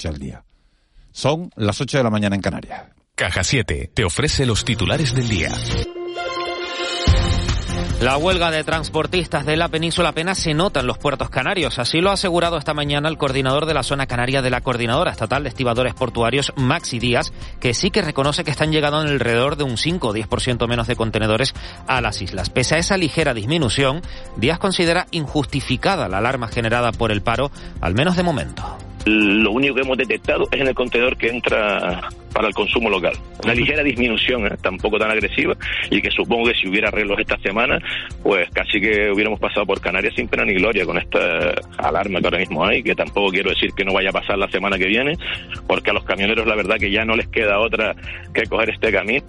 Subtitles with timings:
[0.00, 0.44] noche al día.
[1.12, 2.84] Son las 8 de la mañana en Canarias.
[3.14, 5.52] Caja 7 te ofrece los titulares del día.
[8.00, 11.78] La huelga de transportistas de la península apenas se nota en los puertos canarios.
[11.78, 15.10] Así lo ha asegurado esta mañana el coordinador de la zona canaria de la Coordinadora
[15.10, 17.30] Estatal de Estibadores Portuarios, Maxi Díaz,
[17.60, 20.96] que sí que reconoce que están llegando alrededor de un 5 o 10% menos de
[20.96, 21.52] contenedores
[21.86, 22.48] a las islas.
[22.48, 24.00] Pese a esa ligera disminución,
[24.38, 27.50] Díaz considera injustificada la alarma generada por el paro,
[27.82, 28.78] al menos de momento.
[29.06, 32.02] Lo único que hemos detectado es en el contenedor que entra
[32.32, 33.12] para el consumo local.
[33.42, 34.56] Una ligera disminución, ¿eh?
[34.62, 35.56] tampoco tan agresiva,
[35.90, 37.80] y que supongo que si hubiera arreglos esta semana,
[38.22, 42.26] pues casi que hubiéramos pasado por Canarias sin pena ni gloria con esta alarma que
[42.26, 44.86] ahora mismo hay, que tampoco quiero decir que no vaya a pasar la semana que
[44.86, 45.16] viene,
[45.66, 47.96] porque a los camioneros la verdad que ya no les queda otra
[48.32, 49.24] que coger este camino.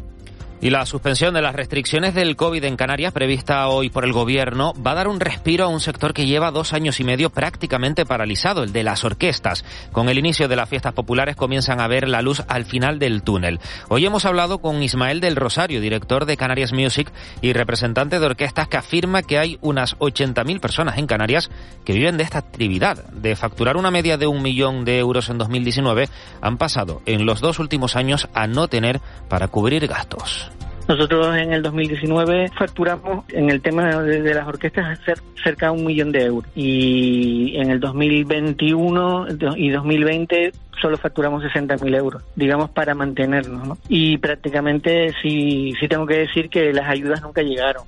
[0.63, 4.73] Y la suspensión de las restricciones del COVID en Canarias, prevista hoy por el Gobierno,
[4.75, 8.05] va a dar un respiro a un sector que lleva dos años y medio prácticamente
[8.05, 9.65] paralizado, el de las orquestas.
[9.91, 13.23] Con el inicio de las fiestas populares comienzan a ver la luz al final del
[13.23, 13.59] túnel.
[13.89, 18.67] Hoy hemos hablado con Ismael del Rosario, director de Canarias Music y representante de orquestas,
[18.67, 21.49] que afirma que hay unas 80.000 personas en Canarias
[21.85, 23.03] que viven de esta actividad.
[23.05, 26.07] De facturar una media de un millón de euros en 2019,
[26.39, 30.50] han pasado en los dos últimos años a no tener para cubrir gastos.
[30.91, 34.99] Nosotros en el 2019 facturamos en el tema de, las orquestas
[35.41, 41.95] cerca de un millón de euros y en el 2021 y 2020 solo facturamos 60.000
[41.95, 43.65] euros, digamos, para mantenernos.
[43.65, 43.77] ¿no?
[43.87, 47.83] Y prácticamente sí, sí tengo que decir que las ayudas nunca llegaron.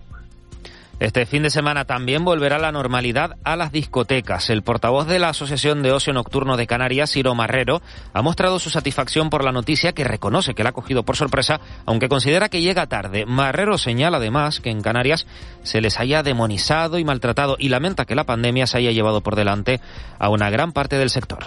[1.04, 4.50] Este fin de semana también volverá la normalidad a las discotecas.
[4.50, 7.82] El portavoz de la Asociación de Ocio Nocturno de Canarias, Ciro Marrero,
[8.14, 11.60] ha mostrado su satisfacción por la noticia que reconoce que la ha cogido por sorpresa,
[11.86, 13.26] aunque considera que llega tarde.
[13.26, 15.28] Marrero señala además que en Canarias
[15.62, 19.36] se les haya demonizado y maltratado y lamenta que la pandemia se haya llevado por
[19.36, 19.82] delante
[20.20, 21.44] a una gran parte del sector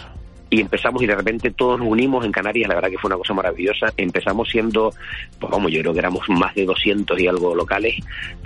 [0.48, 3.16] y empezamos y de repente todos nos unimos en Canarias, la verdad que fue una
[3.16, 3.92] cosa maravillosa.
[3.96, 4.92] Empezamos siendo,
[5.40, 7.96] pues vamos, yo creo que éramos más de 200 y algo locales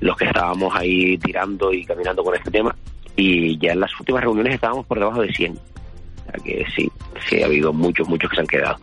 [0.01, 2.75] los que estábamos ahí tirando y caminando con este tema
[3.17, 5.53] y ya en las últimas reuniones estábamos por debajo de 100.
[5.53, 5.57] O
[6.25, 6.91] sea que sí,
[7.29, 8.79] sí ha habido muchos, muchos que se han quedado.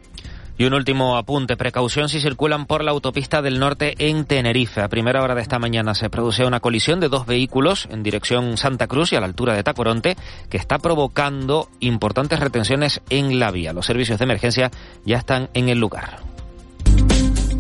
[0.59, 4.81] Y un último apunte, precaución si circulan por la autopista del norte en Tenerife.
[4.81, 8.57] A primera hora de esta mañana se produce una colisión de dos vehículos en dirección
[8.57, 10.17] Santa Cruz y a la altura de Tacoronte
[10.49, 13.71] que está provocando importantes retenciones en la vía.
[13.71, 14.71] Los servicios de emergencia
[15.05, 16.36] ya están en el lugar.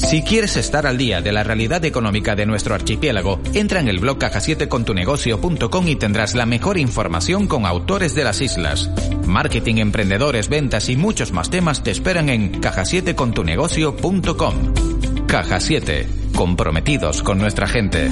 [0.07, 3.99] Si quieres estar al día de la realidad económica de nuestro archipiélago, entra en el
[3.99, 8.89] blog caja7contunegocio.com y tendrás la mejor información con autores de las islas.
[9.25, 15.27] Marketing, emprendedores, ventas y muchos más temas te esperan en caja7contunegocio.com.
[15.27, 18.09] Caja 7, comprometidos con nuestra gente.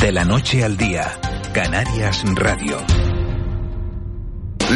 [0.00, 1.20] De la noche al día,
[1.52, 2.78] Canarias Radio.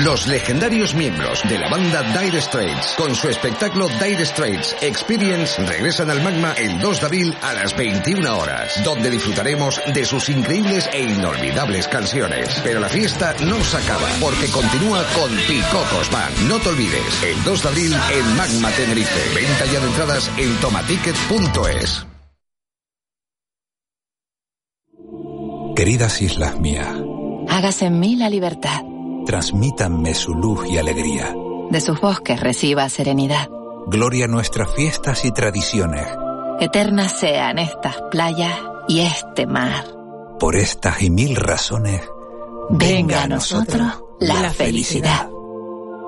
[0.03, 6.11] Los legendarios miembros de la banda Dire Straits, con su espectáculo Dire Straits Experience, regresan
[6.11, 10.91] al Magma el 2 de abril a las 21 horas, donde disfrutaremos de sus increíbles
[10.93, 12.61] e inolvidables canciones.
[12.65, 16.49] Pero la fiesta no se acaba, porque continúa con Picocos Band.
[16.49, 19.33] No te olvides, el 2 de abril en Magma Tenerife.
[19.33, 22.05] Venta ya de entradas en tomaticket.es.
[25.77, 26.97] Queridas islas mías.
[27.49, 28.83] Hágase en mí la libertad
[29.25, 31.35] transmítanme su luz y alegría.
[31.71, 33.49] De sus bosques reciba serenidad.
[33.87, 36.07] Gloria a nuestras fiestas y tradiciones.
[36.61, 38.55] Eternas sean estas playas
[38.89, 39.85] y este mar.
[40.39, 42.03] Por estas y mil razones,
[42.71, 45.29] venga a nosotros la, felicidad.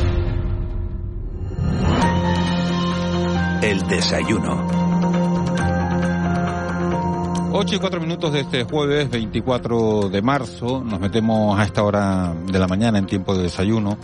[3.61, 4.67] El desayuno.
[7.53, 10.83] 8 y 4 minutos de este jueves 24 de marzo.
[10.83, 13.99] Nos metemos a esta hora de la mañana en tiempo de desayuno.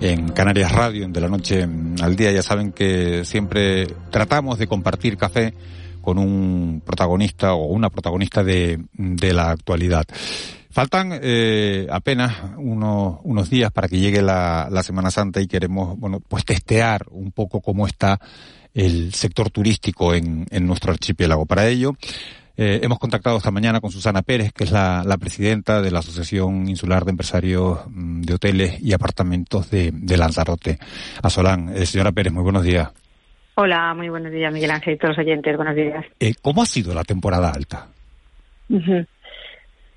[0.00, 1.66] en Canarias Radio, en De la Noche
[2.02, 2.32] al Día.
[2.32, 5.54] Ya saben que siempre tratamos de compartir café
[6.00, 10.06] con un protagonista o una protagonista de, de la actualidad.
[10.70, 15.98] Faltan eh, apenas unos, unos días para que llegue la, la Semana Santa y queremos,
[15.98, 18.20] bueno, pues testear un poco cómo está
[18.78, 21.46] el sector turístico en, en nuestro archipiélago.
[21.46, 21.96] Para ello,
[22.56, 25.98] eh, hemos contactado esta mañana con Susana Pérez, que es la, la presidenta de la
[25.98, 30.78] Asociación Insular de Empresarios mm, de Hoteles y Apartamentos de, de Lanzarote,
[31.20, 31.70] a Solán.
[31.74, 32.88] Eh, señora Pérez, muy buenos días.
[33.56, 35.56] Hola, muy buenos días, Miguel Ángel y todos los oyentes.
[35.56, 36.04] Buenos días.
[36.20, 37.88] Eh, ¿Cómo ha sido la temporada alta?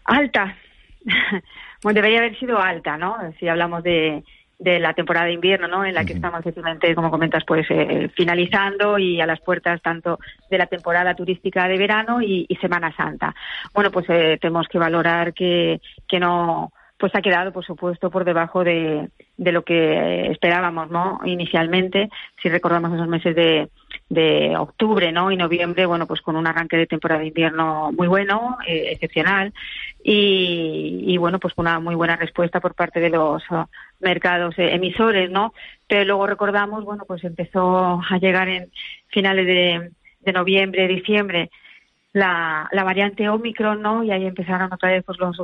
[0.06, 0.58] Alta.
[1.84, 3.16] bueno, debería haber sido alta, ¿no?
[3.40, 4.24] Si hablamos de,
[4.62, 5.84] de la temporada de invierno, ¿no?
[5.84, 10.20] En la que estamos, efectivamente, como comentas, pues eh, finalizando y a las puertas tanto
[10.52, 13.34] de la temporada turística de verano y, y Semana Santa.
[13.74, 16.72] Bueno, pues eh, tenemos que valorar que, que no
[17.02, 21.20] pues ha quedado, por supuesto, por debajo de, de lo que esperábamos, ¿no?
[21.26, 23.70] Inicialmente, si recordamos esos meses de,
[24.08, 25.32] de octubre, ¿no?
[25.32, 29.52] Y noviembre, bueno, pues con un arranque de temporada de invierno muy bueno, eh, excepcional,
[30.04, 33.66] y, y, bueno, pues con una muy buena respuesta por parte de los uh,
[34.00, 35.56] mercados eh, emisores, ¿no?
[35.88, 38.72] Pero luego recordamos, bueno, pues empezó a llegar en
[39.08, 41.50] finales de, noviembre, diciembre,
[42.14, 44.04] la, la variante Omicron, ¿no?
[44.04, 45.36] Y ahí empezaron otra vez pues los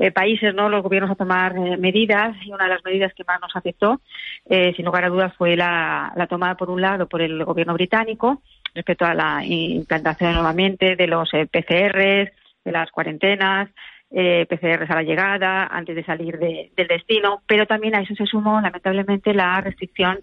[0.00, 0.70] eh, países, ¿no?
[0.70, 4.00] Los gobiernos a tomar eh, medidas y una de las medidas que más nos afectó,
[4.48, 7.74] eh, sin lugar a dudas, fue la, la tomada por un lado por el gobierno
[7.74, 8.42] británico
[8.74, 12.32] respecto a la implantación nuevamente de los eh, PCRs,
[12.64, 13.68] de las cuarentenas,
[14.10, 18.14] eh, PCRs a la llegada, antes de salir de, del destino, pero también a eso
[18.14, 20.20] se sumó, lamentablemente, la restricción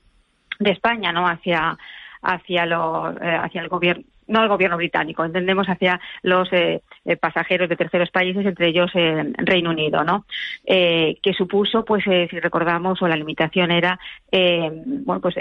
[0.59, 1.27] de España, ¿no?
[1.27, 1.77] Hacia
[2.24, 7.18] hacia los eh, hacia el gobierno no el gobierno británico, entendemos hacia los eh, eh,
[7.18, 10.25] pasajeros de terceros países, entre ellos eh, Reino Unido, ¿no?
[10.65, 14.00] Eh, que supuso, pues, si recordamos, o la limitación era,
[14.31, 15.36] bueno, pues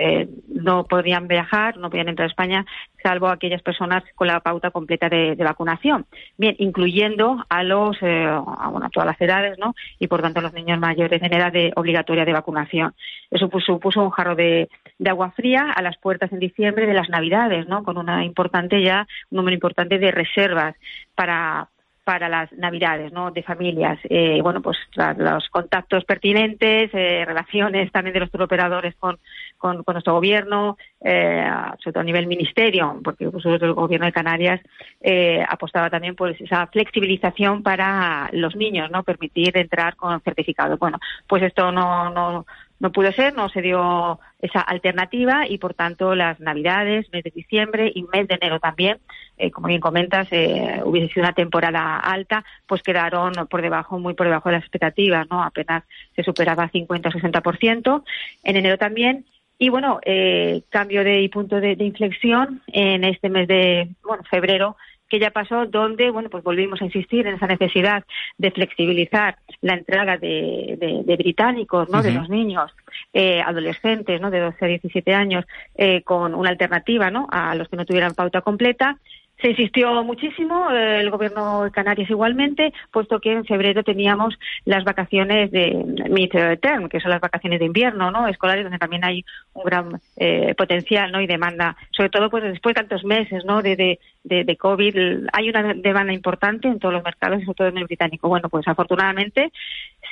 [0.48, 2.64] no podían viajar, no podían entrar a España,
[3.02, 6.06] salvo aquellas personas con la pauta completa de, de vacunación.
[6.38, 9.74] Bien, incluyendo a los, a, bueno, a todas las edades, ¿no?
[9.98, 12.94] Y por tanto a los niños mayores en edad de obligatoria de vacunación.
[13.30, 16.94] Eso pues, supuso un jarro de, de agua fría a las puertas en diciembre de
[16.94, 17.82] las Navidades, ¿no?
[17.82, 20.74] Con una importante ya, un número importante de reservas
[21.16, 21.68] para
[22.06, 23.32] para las navidades, ¿no?
[23.32, 23.98] De familias.
[24.04, 24.78] Eh, bueno, pues
[25.16, 29.18] los contactos pertinentes, eh, relaciones también de los operadores con,
[29.58, 31.50] con, con, nuestro gobierno, eh,
[31.82, 34.60] sobre todo a nivel ministerio, porque pues, el gobierno de Canarias
[35.00, 39.02] eh, apostaba también por esa flexibilización para los niños, ¿no?
[39.02, 40.76] Permitir entrar con certificado.
[40.76, 42.46] Bueno, pues esto no, no,
[42.78, 47.32] no pudo ser, no se dio esa alternativa y por tanto las navidades, mes de
[47.34, 48.98] diciembre y mes de enero también,
[49.38, 54.14] eh, como bien comentas, eh, hubiese sido una temporada alta, pues quedaron por debajo, muy
[54.14, 55.42] por debajo de las expectativas, ¿no?
[55.42, 55.84] Apenas
[56.14, 58.04] se superaba 50 o 60%.
[58.44, 59.26] En enero también.
[59.58, 64.76] Y bueno, eh, cambio de punto de, de inflexión en este mes de, bueno, febrero,
[65.08, 68.04] que ya pasó, donde bueno pues volvimos a insistir en esa necesidad
[68.38, 72.04] de flexibilizar la entrada de, de, de británicos, no, uh -huh.
[72.04, 72.72] de los niños
[73.12, 75.44] eh, adolescentes, no, de 12 a 17 años,
[75.74, 78.98] eh, con una alternativa, no, a los que no tuvieran pauta completa.
[79.40, 84.82] Se insistió muchísimo, eh, el gobierno de Canarias igualmente, puesto que en febrero teníamos las
[84.84, 85.74] vacaciones de
[86.08, 88.26] mid-term, que son las vacaciones de invierno, ¿no?
[88.28, 91.20] Escolares, donde también hay un gran eh, potencial, ¿no?
[91.20, 93.60] Y demanda, sobre todo, pues después de tantos meses, ¿no?
[93.60, 97.78] De, de, de, COVID, hay una demanda importante en todos los mercados, sobre todo en
[97.78, 98.28] el británico.
[98.28, 99.52] Bueno, pues afortunadamente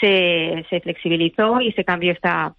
[0.00, 2.54] se, se flexibilizó y se cambió esta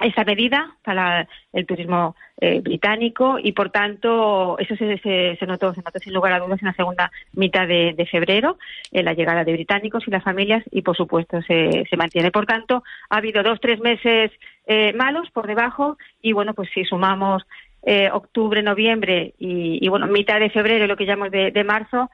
[0.00, 5.74] esa medida para el turismo eh, británico y por tanto eso se, se, se, notó
[5.74, 8.58] se notó sin lugar a dudas en la segunda mitad de, de febrero
[8.92, 12.46] eh, la llegada de británicos y las familias y por supuesto se, se mantiene por
[12.46, 14.30] tanto ha habido dos tres meses
[14.66, 17.44] eh, malos por debajo y bueno pues si sumamos
[17.82, 22.08] eh, octubre noviembre y, y, bueno mitad de febrero lo que llamamos de, de marzo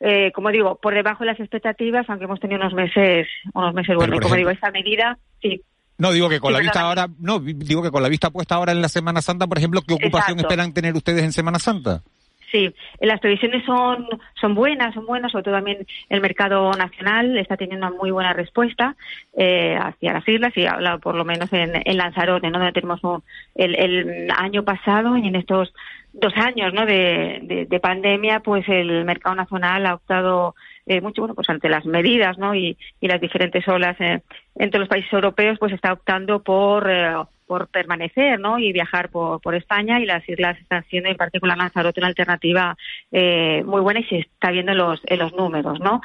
[0.00, 3.96] eh, como digo, por debajo de las expectativas, aunque hemos tenido unos meses, unos meses
[3.96, 4.20] buenos.
[4.20, 5.62] Como digo, esta medida, sí,
[5.98, 8.56] no, digo que con sí, la vista ahora, no, digo que con la vista puesta
[8.56, 10.42] ahora en la Semana Santa, por ejemplo, ¿qué ocupación Exacto.
[10.42, 12.02] esperan tener ustedes en Semana Santa?
[12.54, 14.06] Sí, las previsiones son,
[14.40, 18.32] son buenas, son buenas, sobre todo también el mercado nacional está teniendo una muy buena
[18.32, 18.94] respuesta
[19.36, 22.58] eh, hacia las islas y habla por lo menos en, en Lanzarote, ¿no?
[22.58, 23.24] donde tenemos un,
[23.56, 25.74] el, el año pasado y en estos
[26.12, 26.86] dos años ¿no?
[26.86, 30.54] de, de, de pandemia, pues el mercado nacional ha optado
[30.86, 32.54] eh, mucho, bueno, pues ante las medidas, ¿no?
[32.54, 34.20] Y, y las diferentes olas eh,
[34.56, 37.14] entre los países europeos, pues está optando por, eh,
[37.46, 38.58] por permanecer, ¿no?
[38.58, 42.76] Y viajar por, por España y las islas están siendo, en particular Lanzarote, una alternativa
[43.10, 46.02] eh, muy buena y se está viendo en los, en los números, ¿no?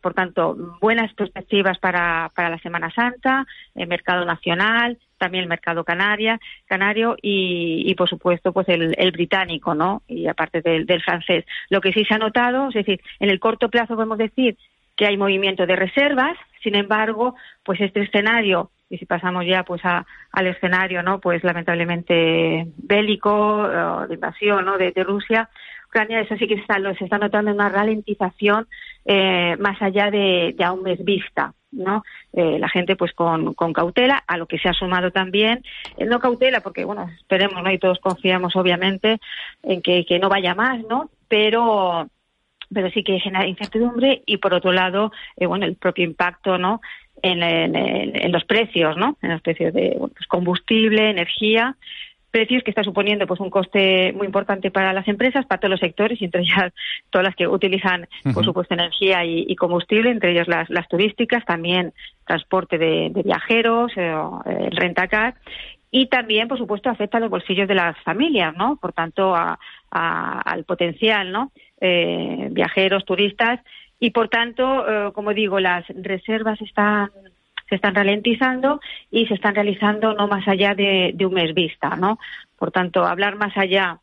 [0.00, 5.84] Por tanto, buenas perspectivas para, para la Semana Santa, el mercado nacional, también el mercado
[5.84, 10.02] canaria, canario y, y por supuesto pues el, el, británico, ¿no?
[10.08, 11.44] Y aparte del, del francés.
[11.70, 14.56] Lo que sí se ha notado, es decir, en el corto plazo podemos decir
[14.96, 19.82] que hay movimiento de reservas, sin embargo, pues este escenario y si pasamos ya pues
[19.84, 25.48] a, al escenario no pues lamentablemente bélico uh, de invasión no de, de, Rusia
[25.92, 28.66] Ucrania eso sí que está, se está notando una ralentización
[29.04, 33.54] eh, más allá de, de, a un mes vista no eh, la gente pues con,
[33.54, 35.62] cautela a lo que se ha sumado también
[35.98, 39.18] eh, no cautela porque bueno esperemos no y todos confiamos obviamente
[39.62, 42.08] en que, que no vaya más no pero
[42.72, 46.80] pero sí que genera incertidumbre y por otro lado eh, bueno el propio impacto no
[47.22, 51.76] en, en, en, los precios no en los precios de bueno, pues combustible energía
[52.32, 55.80] precios que está suponiendo pues un coste muy importante para las empresas para todos los
[55.80, 56.72] sectores y entre ellas
[57.10, 61.44] todas las que utilizan por supuesto energía y, y, combustible entre ellas las, las turísticas
[61.44, 61.92] también
[62.26, 64.12] transporte de, de viajeros eh,
[64.46, 65.34] el rentacar
[65.94, 68.76] y también, por supuesto, afecta a los bolsillos de las familias, ¿no?
[68.76, 69.58] Por tanto, a,
[69.90, 71.52] a, al potencial, ¿no?
[71.82, 73.60] Eh, viajeros, turistas,
[74.00, 77.10] y por tanto, eh, como digo, las reservas están
[77.72, 81.96] se están ralentizando y se están realizando no más allá de, de un mes vista,
[81.96, 82.18] ¿no?
[82.58, 83.98] Por tanto, hablar más allá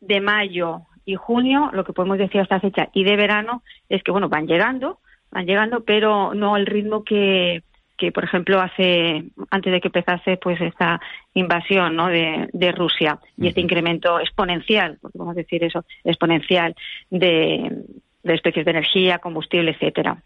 [0.00, 4.02] de mayo y junio, lo que podemos decir a esta fecha, y de verano, es
[4.02, 4.98] que, bueno, van llegando,
[5.30, 7.62] van llegando, pero no al ritmo que,
[7.96, 11.00] que por ejemplo hace antes de que empezase pues esta
[11.34, 12.08] invasión ¿no?
[12.08, 16.74] de, de Rusia y este incremento exponencial porque vamos a decir eso exponencial
[17.08, 17.84] de,
[18.24, 20.18] de especies de energía combustible etcétera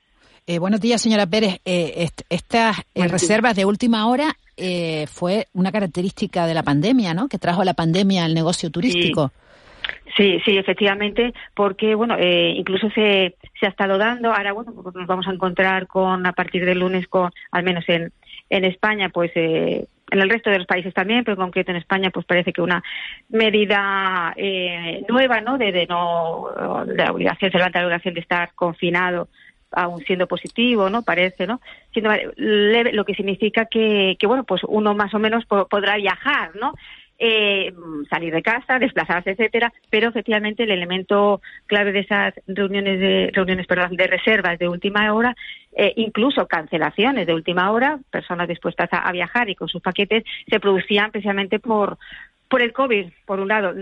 [0.51, 5.47] eh, buenos días señora Pérez eh, est estas eh, reservas de última hora eh, fue
[5.55, 9.35] una característica de la pandemia no que trajo la pandemia al negocio turístico sí.
[10.17, 14.33] Sí, sí, efectivamente, porque bueno, eh, incluso se, se ha estado dando.
[14.33, 17.85] Ahora bueno, pues nos vamos a encontrar con a partir del lunes con, al menos
[17.89, 18.13] en,
[18.51, 21.79] en España, pues eh, en el resto de los países también, pero en concreto en
[21.79, 22.83] España, pues parece que una
[23.29, 25.57] medida eh, nueva, ¿no?
[25.57, 26.49] De, de no
[26.87, 29.29] de la obligación, se levanta la obligación de estar confinado
[29.73, 31.03] aún siendo positivo, ¿no?
[31.03, 31.61] Parece, ¿no?
[31.93, 36.51] Siendo leve, lo que significa que, que, bueno, pues uno más o menos podrá viajar,
[36.57, 36.75] ¿no?
[37.21, 37.73] eh,
[38.09, 43.67] salir de casa, desplazarse, etcétera, pero efectivamente el elemento clave de esas reuniones de reuniones
[43.67, 45.37] perdón, de reservas de última hora,
[45.77, 50.59] eh, incluso cancelaciones de última hora, personas dispuestas a, viajar y con sus paquetes, se
[50.59, 51.99] producían precisamente por
[52.49, 53.73] por el COVID, por un lado.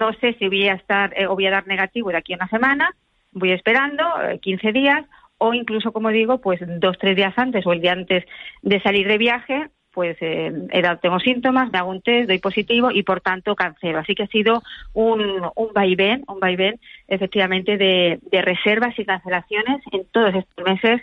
[0.00, 2.36] No sé si voy a estar eh, o voy a dar negativo de aquí a
[2.36, 2.90] una semana,
[3.32, 5.04] voy esperando eh, 15 días
[5.44, 8.24] o incluso, como digo, pues dos, tres días antes o el día antes
[8.62, 10.52] de salir de viaje, pues eh,
[11.00, 13.98] tengo síntomas, me hago un test, doy positivo y por tanto cancelo.
[13.98, 15.20] Así que ha sido un,
[15.54, 21.02] un vaivén, un vaivén efectivamente de, de reservas y cancelaciones en todos estos meses.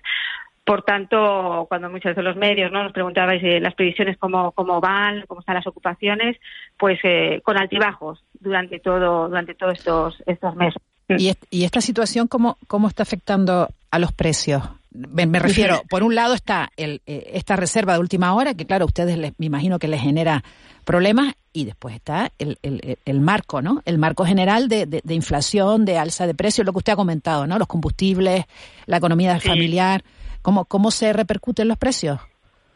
[0.65, 2.83] Por tanto, cuando muchos de los medios ¿no?
[2.83, 6.37] nos preguntabais eh, las previsiones cómo, cómo van, cómo están las ocupaciones,
[6.77, 10.81] pues eh, con altibajos durante todo durante todos estos estos meses.
[11.17, 14.63] ¿Y, y esta situación cómo, cómo está afectando a los precios?
[14.91, 18.65] Me, me, refiero, por un lado está el, eh, esta reserva de última hora, que
[18.65, 20.43] claro, a ustedes les, me imagino que les genera
[20.83, 23.81] problemas, y después está el, el, el marco, ¿no?
[23.85, 26.97] El marco general de, de, de, inflación, de alza de precios, lo que usted ha
[26.97, 27.57] comentado, ¿no?
[27.57, 28.45] Los combustibles,
[28.85, 29.47] la economía sí.
[29.47, 30.01] familiar,
[30.41, 32.19] ¿cómo, ¿cómo se repercuten los precios?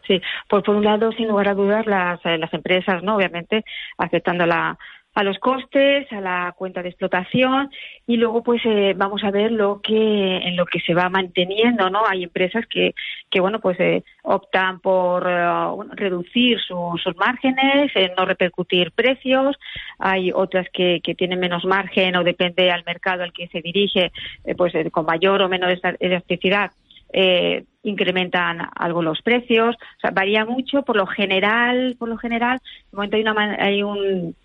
[0.07, 3.15] Sí, pues por un lado, sin lugar a dudas, las, eh, las empresas, ¿no?
[3.15, 3.63] Obviamente,
[3.97, 4.77] afectando la,
[5.15, 7.69] a los costes, a la cuenta de explotación
[8.05, 11.89] y luego pues eh, vamos a ver lo que en lo que se va manteniendo,
[11.89, 12.03] ¿no?
[12.05, 12.93] Hay empresas que
[13.31, 19.55] que bueno pues eh, optan por uh, reducir su, sus márgenes, eh, no repercutir precios,
[19.99, 24.11] hay otras que, que tienen menos margen o depende al mercado al que se dirige,
[24.43, 26.71] eh, pues con mayor o menor elasticidad
[27.13, 32.59] eh, incrementan algo los precios, o sea, varía mucho por lo general, por lo general,
[32.91, 34.35] de momento hay una hay un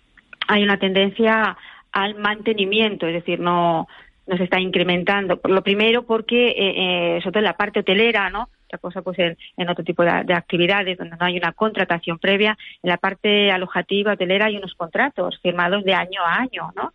[0.47, 1.57] hay una tendencia
[1.91, 3.87] al mantenimiento, es decir, no,
[4.27, 5.37] se está incrementando.
[5.37, 8.49] Por lo primero porque, eh, eh, sobre todo en la parte hotelera, ¿no?
[8.71, 12.57] Otra cosa pues en, otro tipo de, de, actividades donde no hay una contratación previa.
[12.81, 16.93] En la parte alojativa, hotelera, hay unos contratos firmados de año a año, ¿no?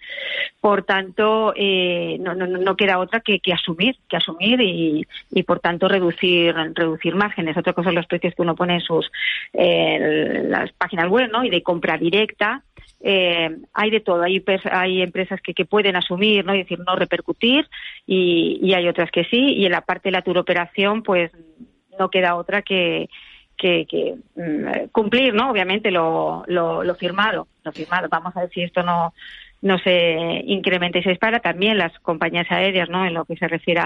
[0.58, 5.42] Por tanto, eh, no, no, no queda otra que, que asumir, que asumir y, y
[5.42, 7.58] por tanto reducir, reducir márgenes.
[7.58, 9.10] Otra cosa los precios que uno pone en sus
[9.52, 11.44] eh, las páginas web, ¿no?
[11.44, 12.62] Y de compra directa
[13.00, 14.22] eh, hay de todo.
[14.22, 16.52] Hay, hay empresas que, que, pueden asumir, ¿no?
[16.52, 17.68] Es decir, no repercutir
[18.06, 19.54] y, y, hay otras que sí.
[19.54, 21.30] Y en la parte de la turoperación, pues
[21.98, 23.08] no queda otra que,
[23.56, 25.50] que, mm, cumplir, ¿no?
[25.50, 28.08] Obviamente lo, lo, firmado, lo firmado.
[28.10, 29.12] Vamos a ver si esto no
[29.62, 31.40] no se incrementa y se dispara.
[31.40, 33.04] También las compañías aéreas, ¿no?
[33.06, 33.80] En lo que se refiere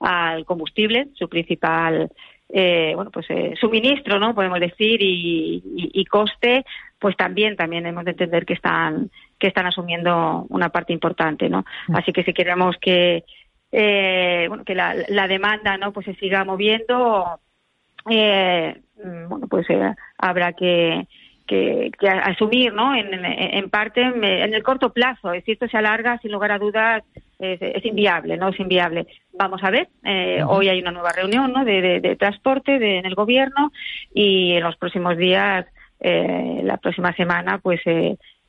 [0.00, 2.10] al combustible, su principal
[2.56, 4.34] eh, bueno, pues eh, suministro, ¿no?
[4.34, 6.64] Podemos decir y, y, coste,
[6.98, 11.64] pues también también hemos de entender que están que están asumiendo una parte importante, ¿no?
[11.88, 11.96] Mm.
[11.96, 13.24] Así que si queremos que
[13.76, 17.40] eh, bueno que la, la demanda no pues se siga moviendo
[18.10, 21.06] eh, mm, bueno, pues eh, habrá que,
[21.46, 21.90] que,
[22.22, 22.94] asumir, ¿no?
[22.94, 25.32] En, parte, en el corto plazo.
[25.44, 27.02] Si esto se alarga, sin lugar a dudas,
[27.38, 28.48] es, inviable, ¿no?
[28.48, 29.06] Es inviable.
[29.32, 29.88] Vamos a ver.
[30.04, 31.64] Eh, hoy hay una nueva reunión, ¿no?
[31.64, 33.72] De, transporte en el gobierno
[34.12, 35.66] y en los próximos días,
[36.00, 37.80] eh, la próxima semana, pues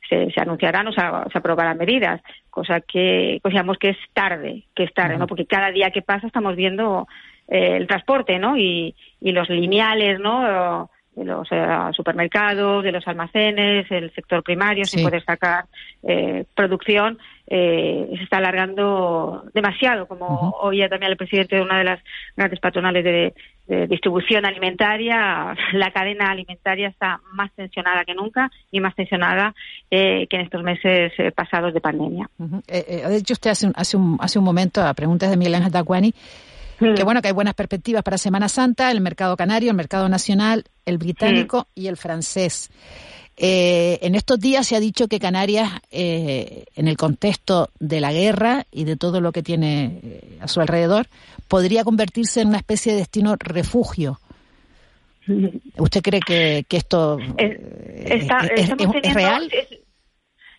[0.08, 1.00] se, se, anunciarán o se,
[1.38, 2.20] aprobarán medidas,
[2.50, 5.26] cosa que consideramos que es tarde, que es tarde, ¿no?
[5.26, 7.06] Porque cada día que pasa estamos viendo
[7.48, 8.56] eh, el transporte, ¿no?
[8.56, 10.88] Y, y los lineales, ¿no?
[11.16, 15.64] de los eh, supermercados, de los almacenes, el sector primario, sin poder sacar
[16.02, 21.84] eh, producción, eh, se está alargando demasiado, como oía también el presidente de una de
[21.84, 22.00] las
[22.36, 23.34] grandes patronales de,
[23.88, 29.56] distribución alimentaria, la cadena alimentaria está más tensionada que nunca y más tensionada
[29.90, 32.30] que en estos meses pasados de pandemia.
[32.38, 35.72] de hecho, usted hace un, hace un, hace un momento, a preguntas de Miguel Ángel
[35.72, 36.14] Dacuani,
[36.78, 40.64] que bueno, que hay buenas perspectivas para Semana Santa, el mercado canario, el mercado nacional,
[40.84, 42.70] el británico y el francés.
[43.38, 48.12] Eh, en estos días se ha dicho que Canarias, eh, en el contexto de la
[48.12, 51.06] guerra y de todo lo que tiene eh, a su alrededor,
[51.46, 54.18] podría convertirse en una especie de destino refugio.
[55.76, 59.50] ¿Usted cree que, esto es, real?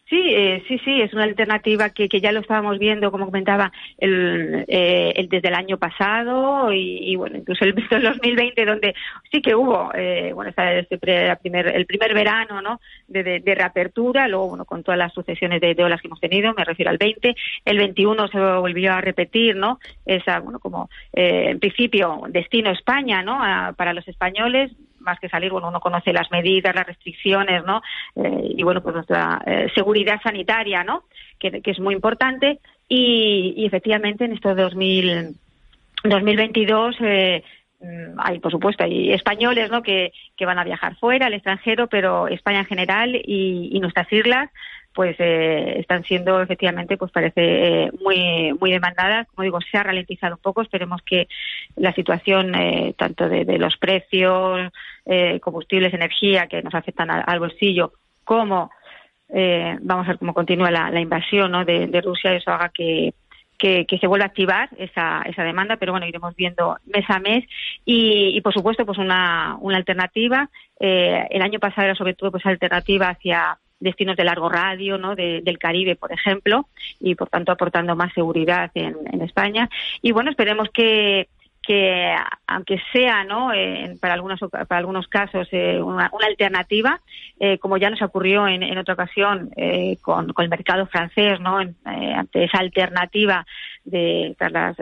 [0.09, 3.73] Sí, eh, sí, sí, es una alternativa que, que ya lo estábamos viendo, como comentaba,
[3.97, 8.95] el, eh, el desde el año pasado y, bueno, incluso el, el 2020, donde
[9.29, 12.79] sí que hubo, eh, bueno, este primer, el primer verano, ¿no?
[13.07, 16.63] De, de, reapertura, luego, bueno, con todas las sucesiones de, olas que hemos tenido, me
[16.63, 17.35] refiero al 20,
[17.65, 19.79] el 21 se volvió a repetir, ¿no?
[20.05, 23.37] Esa, bueno, como eh, en principio destino España, ¿no?
[23.75, 24.71] para los españoles,
[25.07, 27.81] más que salir, bueno, uno conoce las medidas, las restricciones, ¿no?
[28.15, 31.05] Eh, y bueno, pues nuestra eh, seguridad sanitaria, ¿no?
[31.39, 32.59] Que, es muy importante.
[32.87, 35.35] Y, efectivamente en estos 2000,
[36.03, 37.43] 2022 eh,
[37.79, 39.81] mm, hay, por supuesto, hay españoles ¿no?
[39.81, 44.49] que, que van a viajar fuera, al extranjero, pero España en general y nuestras islas
[44.97, 49.27] pues eh, están siendo efectivamente, pues parece eh, muy muy demandadas.
[49.27, 50.63] Como digo, se ha ralentizado un poco.
[50.63, 51.27] Esperemos que
[51.75, 54.71] la situación eh, tanto de, los precios,
[55.39, 58.71] combustibles, energía que nos afectan al, bolsillo, como
[59.29, 61.63] vamos a ver cómo continúa la, invasión ¿no?
[61.63, 63.13] de, Rusia, eso haga que,
[63.59, 67.45] que, se vuelva a activar esa, esa demanda, pero bueno, iremos viendo mes a mes
[67.85, 70.49] y, y por supuesto, pues una, una alternativa.
[70.79, 75.15] el año pasado era sobre todo pues alternativa hacia destinos de largo radio, ¿no?
[75.15, 76.67] del Caribe, por ejemplo,
[76.99, 79.69] y por tanto aportando más seguridad en, España.
[80.01, 81.27] Y bueno, esperemos que
[81.63, 82.15] que
[82.47, 83.51] aunque sea no
[83.99, 87.01] para algunos para algunos casos eh, una, alternativa
[87.41, 91.41] eh, como ya nos ocurrió en, en otra ocasión eh, con, con, el mercado francés
[91.41, 93.45] no ante esa alternativa
[93.83, 94.77] de tras las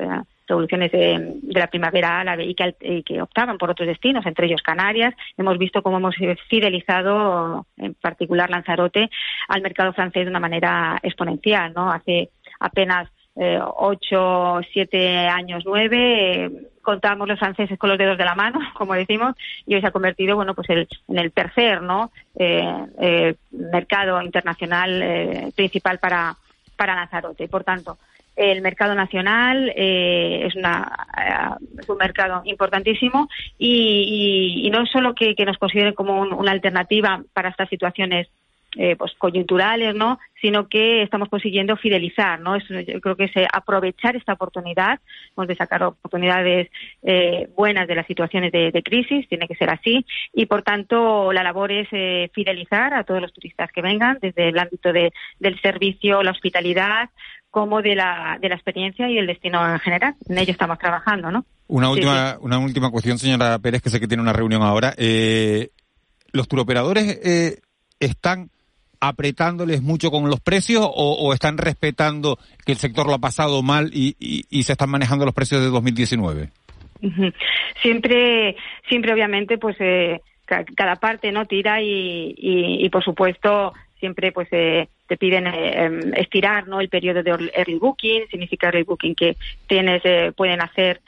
[0.48, 2.56] revoluciones de, la primavera árabe y
[3.04, 5.14] que, optaban por otros destinos, entre ellos Canarias.
[5.38, 6.16] Hemos visto cómo hemos
[6.50, 9.10] fidelizado, en particular Lanzarote,
[9.48, 11.74] al mercado francés de una manera exponencial.
[11.74, 11.92] ¿no?
[11.92, 12.30] Hace
[12.60, 18.60] apenas eh, ocho, siete años, nueve, contábamos los franceses con los dedos de la mano,
[18.76, 22.12] como decimos, y hoy se ha convertido, bueno, pues en el tercer, ¿no?
[22.38, 26.38] Eh, eh, mercado internacional principal para
[26.76, 27.48] para Lanzarote.
[27.48, 27.98] Por tanto,
[28.36, 35.16] el mercado nacional eh, es, una, eh, es un mercado importantísimo y, no es solo
[35.16, 38.28] que, nos consideren como una alternativa para estas situaciones
[38.76, 40.20] eh, pues coyunturales, ¿no?
[40.42, 42.58] Sino que estamos consiguiendo fidelizar, ¿no?
[42.58, 45.00] yo creo que es aprovechar esta oportunidad,
[45.36, 46.70] hemos de sacar oportunidades
[47.56, 51.72] buenas de las situaciones de, crisis, tiene que ser así, y por tanto la labor
[51.72, 51.90] es
[52.32, 57.10] fidelizar a todos los turistas que vengan desde el ámbito de, del servicio, la hospitalidad,
[57.56, 60.16] como de la, de la experiencia y el destino en general.
[60.28, 61.46] En ello estamos trabajando, ¿no?
[61.68, 64.94] Una última, una última cuestión, señora Pérez, que sé que tiene una reunión ahora.
[64.98, 65.70] Eh,
[66.34, 67.62] ¿Los turoperadores eh,
[68.02, 68.50] están
[69.00, 73.92] apretándoles mucho con los precios o, están respetando que el sector lo ha pasado mal
[73.94, 76.50] y, y, se están manejando los precios de 2019?
[77.82, 78.56] Siempre,
[78.88, 84.90] siempre obviamente, pues eh, cada parte no tira y, y, por supuesto siempre pues eh,
[85.08, 88.28] te piden em, estirar no el periodo de early booking.
[88.30, 89.36] Significa early booking que
[89.68, 90.02] tienes
[90.36, 91.02] pueden hacer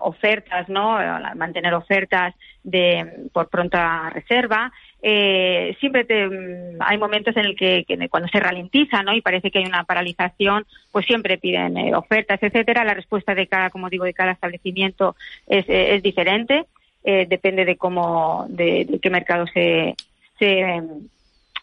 [0.00, 0.98] ofertas no
[1.36, 4.70] mantener ofertas de por pronta reserva
[5.06, 9.12] eh, siempre te, mm, hay momentos en el que, cuando se ralentiza ¿no?
[9.12, 12.84] y parece que hay una paralización, pues siempre piden eh, ofertas, etcétera.
[12.84, 15.14] La respuesta de cada, como digo, de cada establecimiento
[15.46, 16.64] es, eh, es diferente,
[17.04, 19.94] eh, depende de cómo, de, qué mercado se,
[20.38, 20.82] se,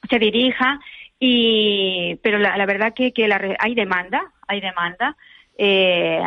[0.08, 0.80] se dirija.
[1.20, 5.16] Y, pero la, la verdad que, que la, hay demanda, hay demanda.
[5.58, 6.22] Eh,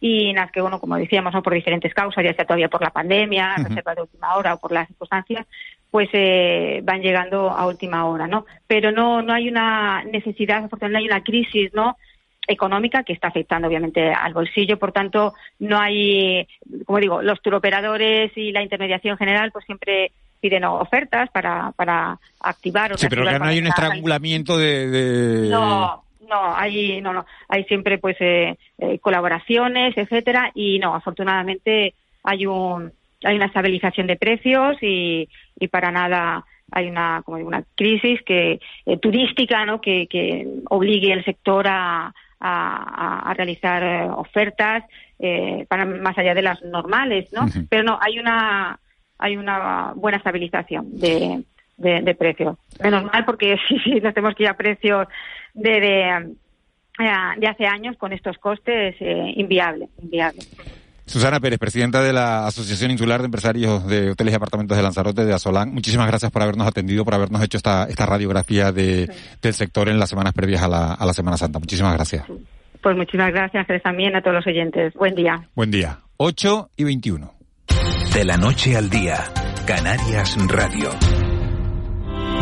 [0.00, 1.42] y en las que, bueno, como decíamos, ¿no?
[1.42, 4.70] por diferentes causas, ya sea todavía por la pandemia, reserva de última hora o por
[4.70, 5.46] las circunstancias,
[5.94, 8.46] pues eh, van llegando a última hora, ¿no?
[8.66, 11.96] Pero no, no hay una necesidad, porque no hay una crisis, ¿no?
[12.48, 16.48] económica que está afectando obviamente al bolsillo, por tanto no hay,
[16.84, 22.92] como digo, los turoperadores y la intermediación general pues siempre piden ofertas para, para activar
[22.92, 27.98] o Sí, pero no hay un estrangulamiento de, No, no, hay, no, no, hay siempre
[27.98, 32.92] pues eh, eh, colaboraciones, etcétera, y no, afortunadamente hay un
[33.24, 38.60] hay una estabilización de precios y, y para nada hay una como una crisis que
[38.86, 44.84] eh, turística no que, que obligue al sector a, a, a realizar eh, ofertas
[45.18, 48.78] eh, para más allá de las normales no pero no hay una
[49.18, 51.44] hay una buena estabilización de,
[51.76, 55.06] de, de precios menos mal porque si, nos tenemos que ir a precios
[55.54, 56.34] de, de,
[57.38, 60.40] de hace años con estos costes inviable inviable
[61.06, 65.24] Susana Pérez, presidenta de la Asociación Insular de Empresarios de Hoteles y Apartamentos de Lanzarote
[65.24, 65.72] de Azolán.
[65.72, 69.10] Muchísimas gracias por habernos atendido, por habernos hecho esta, esta radiografía de,
[69.42, 71.58] del sector en las semanas previas a la, a la Semana Santa.
[71.58, 72.24] Muchísimas gracias.
[72.82, 74.92] Pues muchísimas gracias también a todos los oyentes.
[74.94, 75.48] Buen día.
[75.54, 76.00] Buen día.
[76.16, 77.34] 8 y 21.
[78.14, 79.24] De la noche al día,
[79.66, 80.90] Canarias Radio.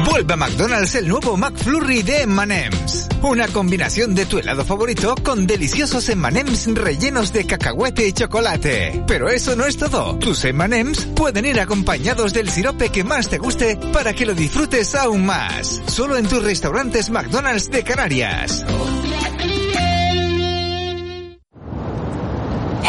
[0.04, 3.08] Vuelve a McDonald's el nuevo McFlurry de M&M's.
[3.22, 9.04] Una combinación de tu helado favorito con deliciosos M&M's rellenos de cacahuete y chocolate.
[9.06, 10.18] Pero eso no es todo.
[10.18, 14.94] Tus M&M's pueden ir acompañados del sirope que más te guste para que lo disfrutes
[14.94, 15.80] aún más.
[15.86, 18.64] Solo en tus restaurantes McDonald's de Canarias.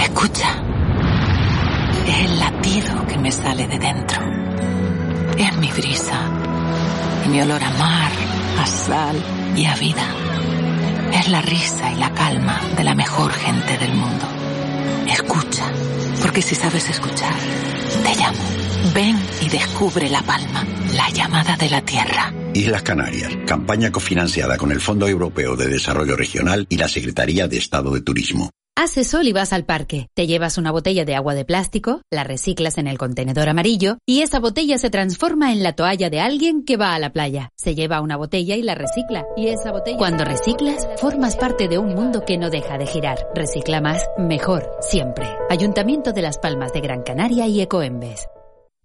[0.03, 0.63] Escucha.
[2.07, 4.21] Es el latido que me sale de dentro.
[5.37, 6.42] Es mi brisa
[7.29, 8.11] mi olor a mar,
[8.59, 9.15] a sal
[9.55, 10.05] y a vida.
[11.13, 14.25] Es la risa y la calma de la mejor gente del mundo.
[15.07, 15.71] Escucha,
[16.21, 17.35] porque si sabes escuchar,
[18.03, 18.39] te llamo.
[18.93, 22.33] Ven y descubre La Palma, la llamada de la tierra.
[22.53, 27.57] Islas Canarias, campaña cofinanciada con el Fondo Europeo de Desarrollo Regional y la Secretaría de
[27.57, 28.49] Estado de Turismo.
[28.75, 30.09] Haces sol y vas al parque.
[30.15, 34.21] Te llevas una botella de agua de plástico, la reciclas en el contenedor amarillo y
[34.21, 37.51] esa botella se transforma en la toalla de alguien que va a la playa.
[37.55, 39.25] Se lleva una botella y la recicla.
[39.37, 39.97] Y esa botella.
[39.99, 43.19] Cuando reciclas, formas parte de un mundo que no deja de girar.
[43.35, 45.27] Recicla más, mejor, siempre.
[45.51, 48.27] Ayuntamiento de Las Palmas de Gran Canaria y Ecoembes.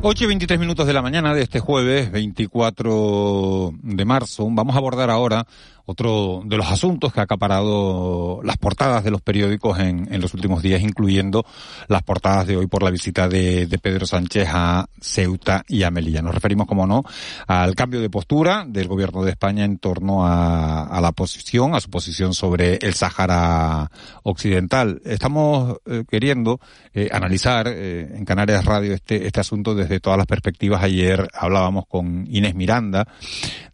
[0.00, 4.46] 8 y 23 minutos de la mañana de este jueves 24 de marzo.
[4.48, 5.44] Vamos a abordar ahora
[5.90, 10.34] otro de los asuntos que ha acaparado las portadas de los periódicos en, en los
[10.34, 11.46] últimos días, incluyendo
[11.88, 15.90] las portadas de hoy por la visita de, de, Pedro Sánchez a Ceuta y a
[15.90, 16.20] Melilla.
[16.20, 17.04] Nos referimos, como no,
[17.46, 21.80] al cambio de postura del gobierno de España en torno a, a la posición, a
[21.80, 23.90] su posición sobre el Sáhara
[24.24, 25.00] Occidental.
[25.06, 26.60] Estamos eh, queriendo
[26.92, 30.82] eh, analizar eh, en Canarias Radio este, este asunto desde todas las perspectivas.
[30.82, 33.08] Ayer hablábamos con Inés Miranda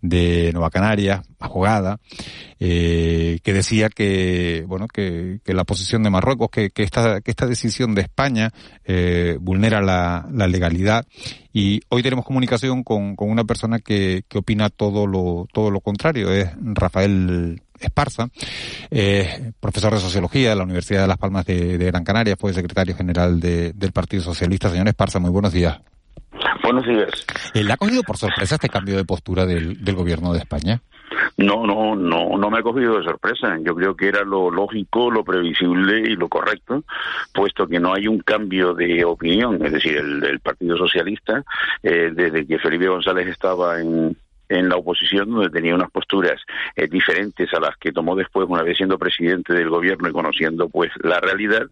[0.00, 1.98] de Nueva Canarias, abogada,
[2.60, 7.30] eh, que decía que, bueno, que, que, la posición de Marruecos, que, que, esta, que
[7.30, 8.50] esta decisión de España
[8.84, 11.06] eh, vulnera la, la, legalidad.
[11.52, 15.80] Y hoy tenemos comunicación con, con una persona que, que opina todo lo, todo lo
[15.80, 16.30] contrario.
[16.30, 18.28] Es Rafael Esparza,
[18.90, 22.52] eh, profesor de Sociología de la Universidad de Las Palmas de, de Gran Canaria, fue
[22.52, 24.70] secretario general de, del Partido Socialista.
[24.70, 25.80] Señor Esparza, muy buenos días.
[26.62, 27.26] Buenos días.
[27.52, 30.82] ¿Le ha cogido por sorpresa este cambio de postura del, del gobierno de España?
[31.36, 33.58] No, no, no, no me ha cogido de sorpresa.
[33.60, 36.84] Yo creo que era lo lógico, lo previsible y lo correcto,
[37.32, 41.44] puesto que no hay un cambio de opinión, es decir, el, el Partido Socialista,
[41.82, 44.16] eh, desde que Felipe González estaba en,
[44.48, 46.40] en la oposición, donde tenía unas posturas
[46.76, 50.68] eh, diferentes a las que tomó después, una vez siendo presidente del gobierno y conociendo
[50.68, 51.66] pues la realidad,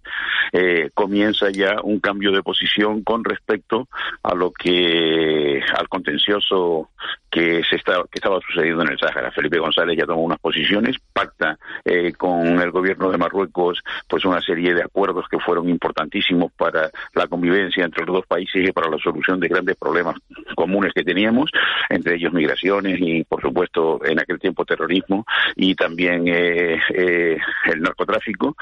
[0.52, 3.88] eh, comienza ya un cambio de posición con respecto
[4.22, 6.90] a lo que al contencioso
[7.32, 9.30] que se está, que estaba sucediendo en el Sáhara.
[9.30, 14.42] Felipe González ya tomó unas posiciones, pacta eh, con el gobierno de Marruecos pues una
[14.42, 18.90] serie de acuerdos que fueron importantísimos para la convivencia entre los dos países y para
[18.90, 20.16] la solución de grandes problemas
[20.54, 21.50] comunes que teníamos,
[21.88, 25.24] entre ellos migraciones y, por supuesto, en aquel tiempo terrorismo
[25.56, 28.56] y también eh, eh, el narcotráfico.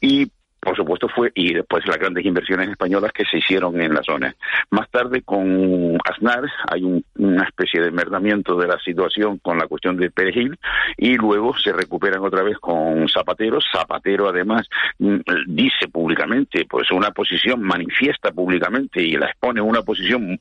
[0.00, 0.30] Y
[0.64, 4.34] por supuesto fue y después las grandes inversiones españolas que se hicieron en la zona.
[4.70, 9.96] Más tarde con Aznar hay una especie de merdamiento de la situación con la cuestión
[9.96, 10.58] de Perejil
[10.96, 13.58] y luego se recuperan otra vez con Zapatero.
[13.60, 20.38] Zapatero además mm, dice públicamente, pues una posición manifiesta públicamente y la expone una posición,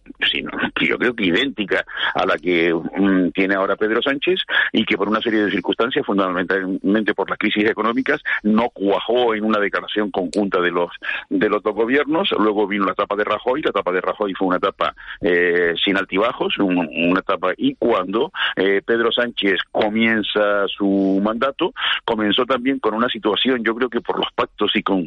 [0.81, 4.39] yo creo que idéntica a la que mm, tiene ahora Pedro Sánchez
[4.71, 9.43] y que por una serie de circunstancias, fundamentalmente por las crisis económicas, no cuajó en
[9.43, 10.91] una declaración conjunta de los
[11.29, 12.29] de los dos gobiernos.
[12.37, 13.61] Luego vino la etapa de Rajoy.
[13.61, 17.51] La etapa de Rajoy fue una etapa eh, sin altibajos, una etapa.
[17.57, 21.73] Y cuando eh, Pedro Sánchez comienza su mandato,
[22.05, 25.05] comenzó también con una situación, yo creo que por los pactos y con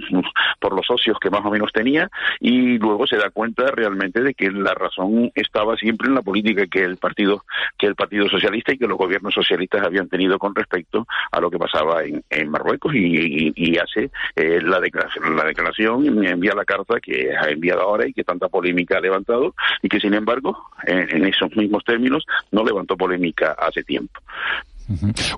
[0.61, 4.35] por los socios que más o menos tenía, y luego se da cuenta realmente de
[4.35, 7.45] que la razón estaba siempre en la política que el partido
[7.79, 11.51] que el Partido Socialista y que los gobiernos socialistas habían tenido con respecto a lo
[11.51, 17.37] que pasaba en, Marruecos y, hace eh, la declaración la declaración envía la carta que
[17.37, 21.55] ha enviado ahora y que tanta polémica ha levantado y que sin embargo en, esos
[21.57, 24.21] mismos términos no levantó polémica hace tiempo.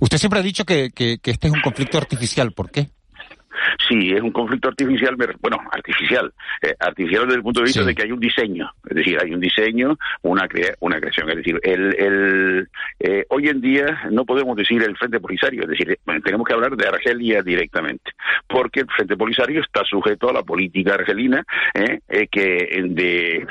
[0.01, 2.53] Usted siempre ha dicho que este es un conflicto artificial.
[2.53, 2.89] ¿Por qué?
[3.89, 7.95] Sí, es un conflicto artificial, bueno, artificial, eh, artificial desde el punto de vista de
[7.95, 10.49] que hay un diseño, es decir, hay un diseño, una
[10.81, 12.69] una creación, es decir, el, el
[13.01, 16.77] eh, hoy en día no podemos decir el Frente Polisario, es decir, tenemos que hablar
[16.77, 18.13] de Argelia directamente,
[18.47, 23.47] porque el Frente Polisario está sujeto a la política argelina, eh, que de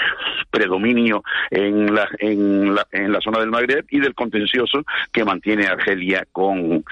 [0.50, 5.68] predominio en la, en la en la zona del Magreb y del contencioso que mantiene
[5.68, 6.84] Argelia con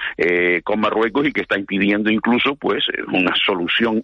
[0.63, 2.85] con Marruecos y que está impidiendo incluso, pues
[3.15, 4.03] una solución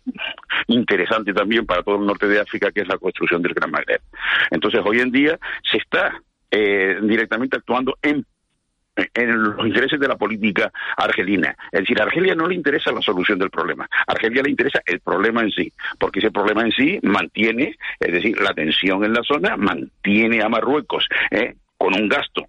[0.67, 4.01] interesante también para todo el norte de África, que es la construcción del Gran Magreb.
[4.49, 8.25] Entonces, hoy en día se está eh, directamente actuando en
[9.13, 11.55] en los intereses de la política argelina.
[11.71, 13.87] Es decir, a Argelia no le interesa la solución del problema.
[13.91, 18.11] A Argelia le interesa el problema en sí, porque ese problema en sí mantiene, es
[18.11, 22.47] decir, la tensión en la zona, mantiene a Marruecos eh, con un gasto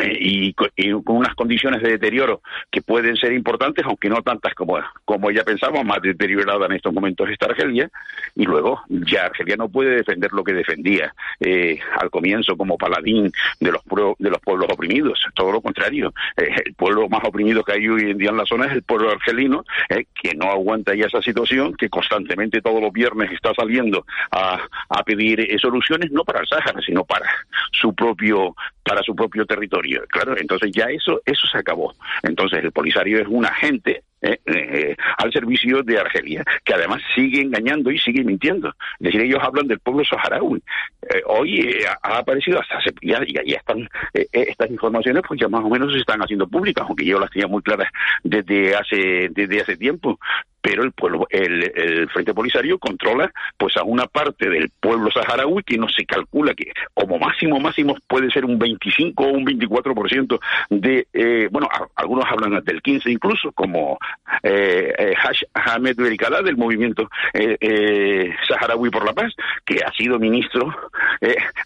[0.00, 4.78] eh, y, con unas condiciones de deterioro que pueden ser importantes, aunque no tantas como,
[5.04, 7.88] como ella pensaba, más deteriorada en estos momentos está Argelia,
[8.34, 13.30] y luego ya Argelia no puede defender lo que defendía eh, al comienzo como paladín
[13.60, 13.82] de los,
[14.18, 18.10] de los pueblos oprimidos, todo lo contrario, eh, el pueblo más oprimido que hay hoy
[18.10, 21.74] en día en la zona es el pueblo argelino, que no aguanta ya esa situación,
[21.74, 26.80] que constantemente todos los viernes está saliendo a, a pedir soluciones, no para el Sáhara,
[26.84, 27.26] sino para
[27.72, 28.54] su propio
[28.84, 29.83] para su propio territorio.
[30.08, 31.94] Claro, entonces ya eso eso se acabó.
[32.22, 37.42] Entonces el Polisario es un agente eh, eh, al servicio de Argelia, que además sigue
[37.42, 38.68] engañando y sigue mintiendo.
[38.68, 40.62] Es decir, ellos hablan del pueblo saharaui.
[41.02, 45.92] Eh, hoy ha aparecido hasta ya, ya, están estas informaciones, pues ya más o menos
[45.92, 47.92] se están haciendo públicas, aunque yo las tenía muy claras
[48.22, 50.18] desde hace desde hace tiempo
[50.64, 55.76] pero el pueblo, el, Frente Polisario controla pues a una parte del pueblo saharaui que
[55.76, 61.06] no se calcula que como máximo máximo puede ser un 25 o un 24% de,
[61.12, 63.98] eh, bueno, algunos hablan del 15 incluso, como
[64.42, 65.14] eh, eh
[65.52, 69.34] Ahmed Berikala del movimiento eh, eh, saharaui por la paz,
[69.66, 70.74] que ha sido ministro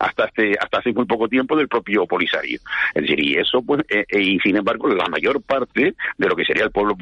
[0.00, 2.58] hasta, hace, hasta hace muy poco tiempo del propio Polisario.
[2.94, 6.64] Es decir, y eso pues, y sin embargo la mayor parte de lo que sería
[6.64, 6.96] el pueblo,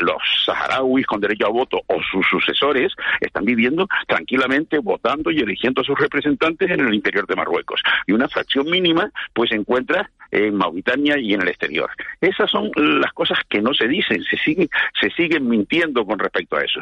[0.00, 5.80] los saharauis con derecho a voto o sus sucesores están viviendo tranquilamente votando y eligiendo
[5.80, 7.82] a sus representantes en el interior de Marruecos.
[8.06, 11.90] Y una fracción mínima pues se encuentra en Mauritania y en el exterior.
[12.20, 14.68] Esas son las cosas que no se dicen, se siguen,
[15.00, 16.80] se siguen mintiendo con respecto a eso.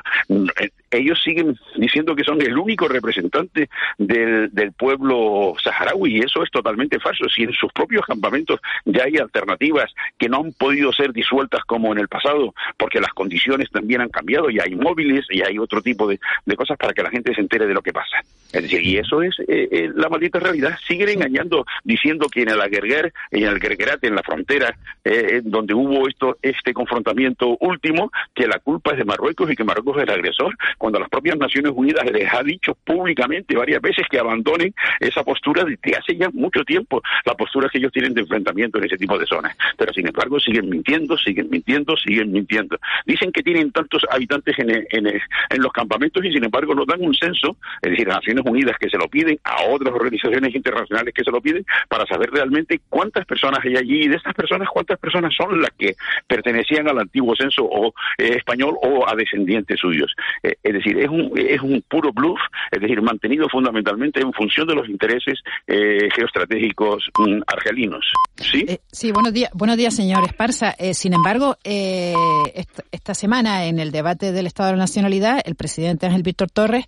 [0.90, 6.50] Ellos siguen diciendo que son el único representante del, del pueblo saharaui y eso es
[6.50, 7.28] totalmente falso.
[7.28, 11.92] Si en sus propios campamentos ya hay alternativas que no han podido ser disueltas como
[11.92, 15.82] en el pasado, porque las condiciones también han cambiado y hay móviles y hay otro
[15.82, 16.18] tipo de,
[16.56, 18.18] cosas para que la gente se entere de lo que pasa.
[18.52, 20.76] Es decir, y eso es eh, eh, la maldita realidad.
[20.86, 25.74] Siguen engañando diciendo que en el Aguerguer en el Grequerate, en la frontera, eh, donde
[25.74, 30.02] hubo esto, este confrontamiento último, que la culpa es de Marruecos y que Marruecos es
[30.04, 34.74] el agresor, cuando las propias Naciones Unidas les ha dicho públicamente varias veces que abandonen
[35.00, 38.84] esa postura desde hace ya mucho tiempo, la postura que ellos tienen de enfrentamiento en
[38.84, 39.56] ese tipo de zonas.
[39.76, 42.78] Pero sin embargo siguen mintiendo, siguen mintiendo, siguen mintiendo.
[43.06, 44.27] Dicen que tienen tantos habitantes
[44.58, 48.44] en, en, en los campamentos y sin embargo no dan un censo, es decir, Naciones
[48.46, 52.30] Unidas que se lo piden, a otras organizaciones internacionales que se lo piden, para saber
[52.30, 56.88] realmente cuántas personas hay allí y de estas personas cuántas personas son las que pertenecían
[56.88, 60.14] al antiguo censo o eh, español o a descendientes suyos.
[60.42, 62.38] Eh, es decir, es un, es un puro bluff,
[62.70, 68.04] es decir, mantenido fundamentalmente en función de los intereses eh, geoestratégicos mm, argelinos.
[68.36, 68.66] ¿Sí?
[68.90, 70.74] sí, buenos días, buenos días, señor Esparza.
[70.92, 76.06] sin embargo, esta, esta semana en el debate del Estado de la Nacionalidad, el presidente
[76.06, 76.86] Ángel Víctor Torres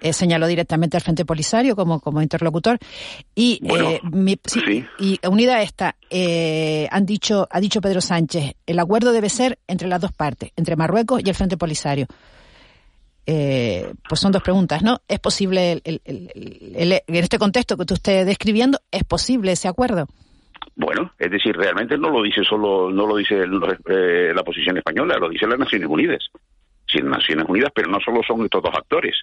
[0.00, 2.78] eh, señaló directamente al Frente Polisario como, como interlocutor.
[3.34, 4.00] Y, eh,
[4.98, 9.58] y unida a esta, eh, han dicho, ha dicho Pedro Sánchez, el acuerdo debe ser
[9.66, 12.06] entre las dos partes, entre Marruecos y el Frente Polisario.
[13.24, 15.00] pues son dos preguntas, ¿no?
[15.08, 20.06] ¿Es posible, el, en este contexto que usted esté describiendo, es posible ese acuerdo?
[20.76, 25.28] Bueno, es decir, realmente no lo dice solo, no lo dice la posición española, lo
[25.28, 26.30] dice las Naciones Unidas.
[26.90, 29.14] Sí, Naciones Unidas, pero no solo son estos dos actores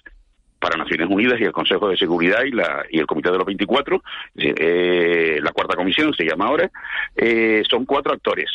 [0.58, 3.46] para Naciones Unidas y el Consejo de Seguridad y, la, y el Comité de los
[3.46, 4.02] 24,
[4.36, 6.70] eh, la cuarta comisión se llama ahora,
[7.14, 8.50] eh, son cuatro actores.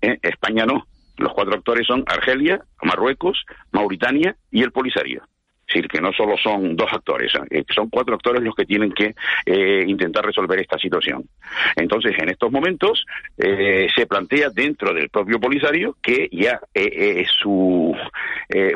[0.00, 0.18] ¿eh?
[0.22, 0.86] España no.
[1.16, 5.22] Los cuatro actores son Argelia, Marruecos, Mauritania y el Polisario.
[5.66, 9.14] Decir, que no solo son dos actores, eh, son cuatro actores los que tienen que
[9.46, 11.24] eh, intentar resolver esta situación.
[11.74, 13.06] Entonces, en estos momentos,
[13.38, 16.60] eh, se plantea dentro del propio Polisario que ya
[17.40, 17.96] su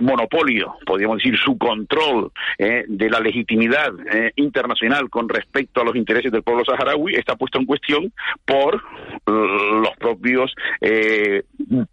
[0.01, 3.93] monopolio, podríamos decir, su control de la legitimidad
[4.37, 8.13] internacional con respecto a los intereses del pueblo saharaui está puesto en cuestión
[8.45, 8.83] por
[9.27, 10.55] los propios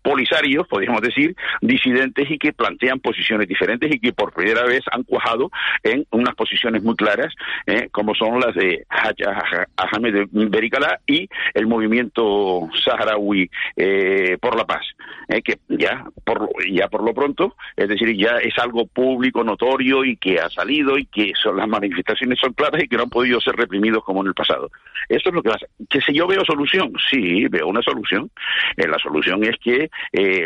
[0.01, 5.03] polisarios, podríamos decir, disidentes y que plantean posiciones diferentes y que por primera vez han
[5.03, 5.49] cuajado
[5.83, 7.33] en unas posiciones muy claras,
[7.65, 14.85] eh, como son las de Ahmed Berikala y el movimiento saharaui eh, por la paz,
[15.27, 20.03] eh, que ya por, ya por lo pronto, es decir, ya es algo público, notorio
[20.03, 23.09] y que ha salido y que son, las manifestaciones son claras y que no han
[23.09, 24.69] podido ser reprimidos como en el pasado.
[25.09, 25.65] Eso es lo que pasa.
[25.89, 28.29] Que si yo veo solución, sí, veo una solución.
[28.77, 29.89] la solución es que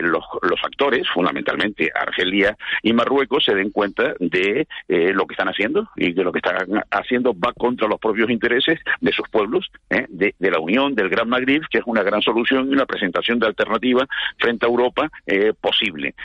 [0.02, 5.50] los, los actores, fundamentalmente Argelia y Marruecos, se den cuenta de eh, lo que están
[5.50, 9.72] haciendo y que lo que están haciendo va contra los propios intereses de sus pueblos,
[9.90, 13.40] eh, de, la Unión, del Gran Magrib, que es una gran solución y una presentación
[13.40, 14.06] de alternativa
[14.38, 16.16] frente a Europa eh, posible.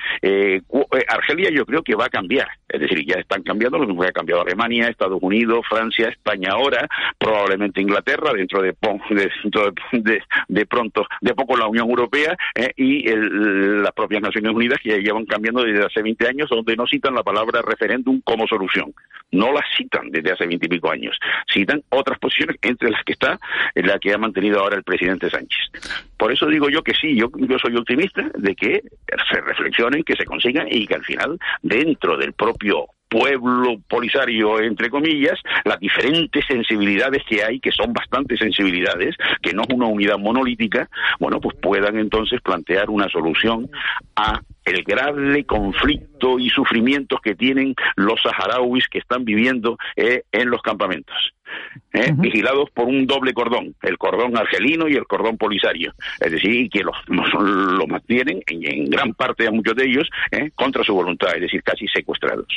[1.09, 4.13] Argelia yo creo que va a cambiar, es decir, ya están cambiando lo que ha
[4.13, 8.75] cambiado Alemania, Estados Unidos, Francia, España ahora, probablemente Inglaterra, dentro de,
[9.93, 12.37] de, de, pronto, de poco la Unión Europea
[12.77, 16.87] y las propias Naciones Unidas que ya llevan cambiando desde hace 20 años, donde no
[16.87, 18.95] citan la palabra referente como solución.
[19.31, 21.19] No la citan desde hace veintipico años.
[21.53, 23.39] Citan otras posiciones, entre las que está
[23.75, 25.71] la que ha mantenido ahora el presidente Sánchez.
[26.17, 28.83] Por eso digo yo que sí, yo, yo soy optimista de que
[29.31, 34.91] se reflexionen, que se consigan y que al final, dentro del propio pueblo polisario, entre
[34.91, 40.19] comillas, las diferentes sensibilidades que hay, que son bastantes sensibilidades, que no es una unidad
[40.19, 40.89] monolítica,
[41.21, 43.71] bueno, pues puedan entonces plantear una solución
[44.17, 50.51] a el grave conflicto y sufrimientos que tienen los saharauis que están viviendo eh, en
[50.51, 51.15] los campamentos.
[51.93, 56.69] Eh, vigilados por un doble cordón, el cordón argelino y el cordón polisario, es decir,
[56.69, 61.35] que los, los, mantienen en, gran parte a muchos de ellos eh, contra su voluntad,
[61.37, 62.49] es decir, casi secuestrados.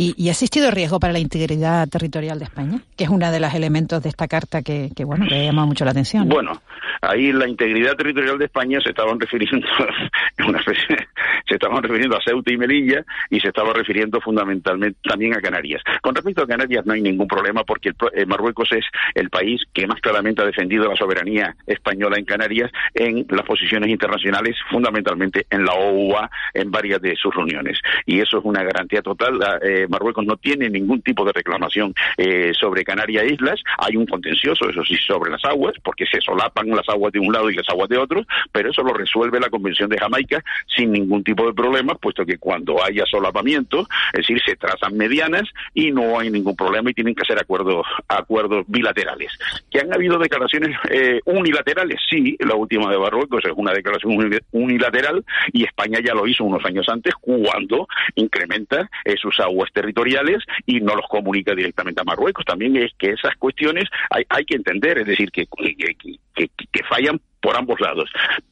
[0.00, 2.78] ¿Y, ha existido riesgo para la integridad territorial de España?
[2.96, 5.84] Que es uno de los elementos de esta carta que, bueno, que ha llamado mucho
[5.84, 6.28] la atención.
[6.28, 6.62] Bueno,
[7.02, 9.66] ahí la integridad territorial de España se estaban refiriendo,
[10.46, 15.40] una se estaban refiriendo a Ceuta y Melilla y se estaba refiriendo fundamentalmente también a
[15.40, 15.82] Canarias.
[16.00, 18.84] Con respecto a Canarias no hay ningún problema porque eh, Marruecos es
[19.16, 23.90] el país que más claramente ha defendido la soberanía española en Canarias en las posiciones
[23.90, 27.80] internacionales, fundamentalmente en la OUA, en varias de sus reuniones.
[28.06, 29.40] Y eso es una garantía total.
[29.62, 33.60] Eh, Marruecos no tiene ningún tipo de reclamación eh, sobre Canarias Islas.
[33.78, 37.32] Hay un contencioso, eso sí, sobre las aguas, porque se solapan las aguas de un
[37.32, 40.92] lado y las aguas de otro, pero eso lo resuelve la Convención de Jamaica sin
[40.92, 45.90] ningún tipo de problemas, puesto que cuando haya solapamiento, es decir, se trazan medianas y
[45.90, 49.32] no hay ningún problema y tienen que ser acuerdos, acuerdos bilaterales.
[49.70, 52.00] ¿Que han habido declaraciones eh, unilaterales?
[52.08, 56.64] Sí, la última de Marruecos es una declaración unilateral y España ya lo hizo unos
[56.64, 62.44] años antes cuando incrementa eh, sus aguas territoriales y no los comunica directamente a Marruecos.
[62.44, 67.20] También es que esas cuestiones hay, hay que entender, es decir, que, que, que fallan
[67.40, 68.10] por ambos lados.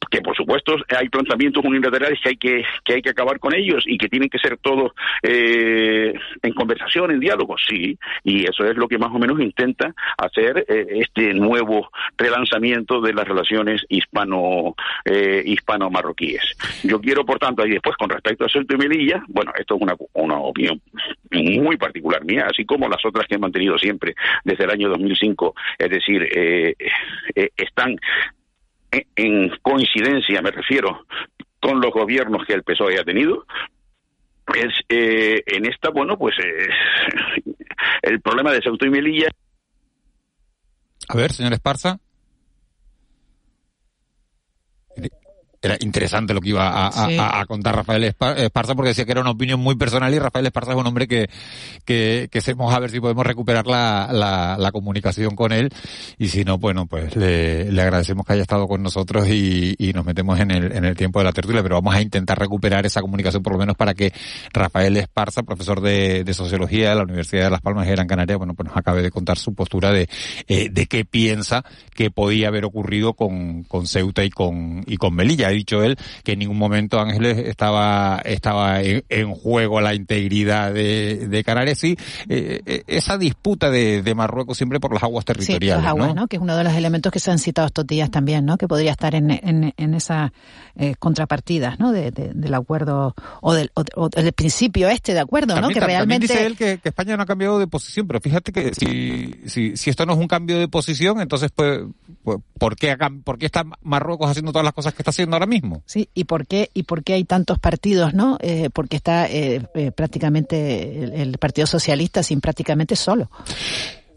[0.09, 3.83] Que por supuesto hay planteamientos unilaterales que hay que, que hay que acabar con ellos
[3.85, 8.75] y que tienen que ser todos eh, en conversación, en diálogo, sí, y eso es
[8.77, 14.75] lo que más o menos intenta hacer eh, este nuevo relanzamiento de las relaciones hispano
[15.05, 16.43] eh, hispano marroquíes.
[16.83, 19.81] Yo quiero, por tanto, y después con respecto a Ceuta y Melilla, bueno, esto es
[19.81, 20.81] una, una opinión
[21.31, 25.55] muy particular mía, así como las otras que he mantenido siempre desde el año 2005,
[25.77, 26.75] es decir, eh,
[27.35, 27.97] eh, están
[28.91, 31.05] en coincidencia, me refiero,
[31.59, 33.45] con los gobiernos que el PSOE ha tenido,
[34.55, 36.69] es eh, en esta, bueno, pues eh,
[38.01, 39.29] el problema de Ceuta y Melilla.
[41.09, 41.99] A ver, señor Esparza.
[45.67, 49.59] Era interesante lo que iba a, contar Rafael Esparza porque decía que era una opinión
[49.59, 51.29] muy personal y Rafael Esparza es un hombre que,
[51.85, 55.69] que, que a ver si podemos recuperar la, la, comunicación con él.
[56.17, 59.93] Y si no, bueno, pues le, le agradecemos que haya estado con nosotros y, y,
[59.93, 62.85] nos metemos en el, en el tiempo de la tertulia, pero vamos a intentar recuperar
[62.85, 64.13] esa comunicación por lo menos para que
[64.53, 68.37] Rafael Esparza, profesor de, de Sociología de la Universidad de Las Palmas de Gran Canaria,
[68.37, 70.09] bueno, pues nos acabe de contar su postura de,
[70.47, 71.63] eh, de qué piensa
[71.95, 76.33] que podía haber ocurrido con, con Ceuta y con, y con Melilla dicho él que
[76.33, 81.79] en ningún momento Ángeles estaba, estaba en, juego la integridad de, de Canarias.
[81.79, 81.97] Sí,
[82.29, 85.83] eh, eh, esa disputa de, de, Marruecos siempre por las aguas territoriales.
[85.83, 86.27] Sí, aguas, ¿no?
[86.27, 88.57] Que es uno de los elementos que se han citado estos días también, ¿no?
[88.57, 90.31] Que podría estar en, en, en esa
[90.79, 91.91] eh, contrapartidas, ¿no?
[91.91, 95.69] De, del acuerdo o del, o, del principio este de acuerdo, ¿no?
[95.69, 96.27] Que realmente.
[96.27, 99.89] dice él que, España no ha cambiado de posición, pero fíjate que si, si, si
[99.89, 101.81] esto no es un cambio de posición, entonces, pues,
[102.23, 105.46] pues ¿por, qué, ¿por qué está Marruecos haciendo todas las cosas que está haciendo ahora
[105.47, 105.81] mismo.
[105.85, 108.37] Sí, ¿y por qué, y por qué hay tantos partidos, no?
[108.41, 113.29] Eh, porque está eh, eh, prácticamente el, Partido Socialista sin prácticamente solo.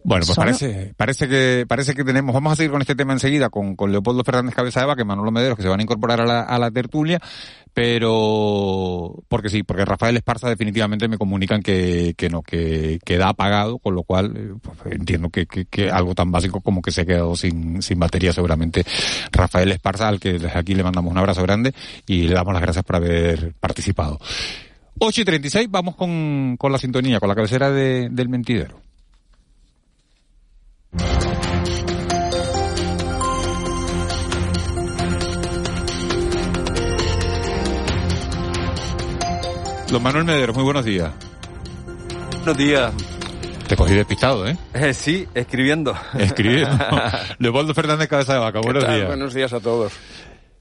[0.03, 3.51] Bueno, pues parece, parece que, parece que tenemos, vamos a seguir con este tema enseguida
[3.51, 6.22] con, con Leopoldo Fernández Cabeza de Vaca y Manolo Mederos que se van a incorporar
[6.22, 7.20] a la, a la tertulia,
[7.74, 13.28] pero, porque sí, porque Rafael Esparza definitivamente me comunican que, que no, que, queda da
[13.30, 16.90] apagado, con lo cual eh, pues, entiendo que, que, que, algo tan básico como que
[16.90, 18.84] se ha quedado sin, sin batería seguramente
[19.30, 21.74] Rafael Esparza, al que desde aquí le mandamos un abrazo grande
[22.07, 24.18] y le damos las gracias por haber participado.
[24.98, 28.89] 8 y 36, vamos con, con la sintonía, con la cabecera de, del mentidero.
[30.93, 31.03] Don
[40.03, 41.12] Manuel Medero, muy buenos días.
[42.38, 42.93] Buenos días.
[43.68, 44.59] Te cogí despistado, ¿eh?
[44.74, 44.93] ¿eh?
[44.95, 45.95] sí, escribiendo.
[46.18, 46.76] Escribiendo.
[47.38, 49.07] Leopoldo Fernández Cabeza de Vaca, buenos días.
[49.07, 49.93] Buenos días a todos.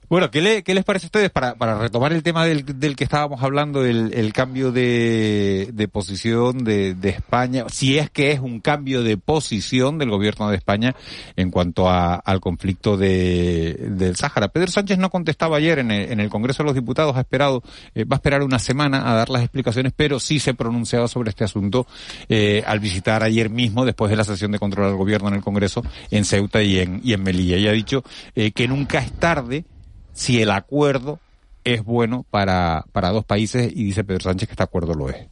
[0.10, 2.96] Bueno, ¿qué, le, ¿qué, les parece a ustedes para, para retomar el tema del, del
[2.96, 8.32] que estábamos hablando, el, el cambio de, de posición de, de, España, si es que
[8.32, 10.96] es un cambio de posición del gobierno de España
[11.36, 14.48] en cuanto a, al conflicto de, del Sáhara?
[14.48, 17.62] Pedro Sánchez no contestaba ayer en el, en el Congreso de los Diputados, ha esperado,
[17.94, 21.30] eh, va a esperar una semana a dar las explicaciones, pero sí se pronunciaba sobre
[21.30, 21.86] este asunto
[22.30, 25.42] eh, al visitar ayer mismo, después de la sesión de control al gobierno en el
[25.42, 27.58] Congreso, en Ceuta y en, y en Melilla.
[27.58, 28.04] Y ha dicho
[28.34, 29.66] eh, que nunca es tarde
[30.14, 31.20] si el acuerdo
[31.64, 35.28] es bueno para, para dos países y dice Pedro Sánchez que este acuerdo lo es.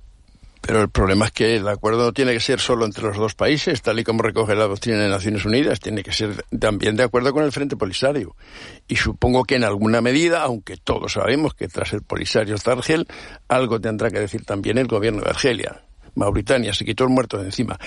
[0.61, 3.35] Pero el problema es que el acuerdo no tiene que ser solo entre los dos
[3.35, 7.03] países, tal y como recoge la doctrina de Naciones Unidas, tiene que ser también de
[7.03, 8.35] acuerdo con el Frente Polisario.
[8.85, 13.07] Y supongo que en alguna medida, aunque todos sabemos que tras el Polisario está Argel,
[13.47, 15.86] algo tendrá que decir también el gobierno de Argelia.
[16.17, 17.79] Mauritania, se quitó el muerto de encima.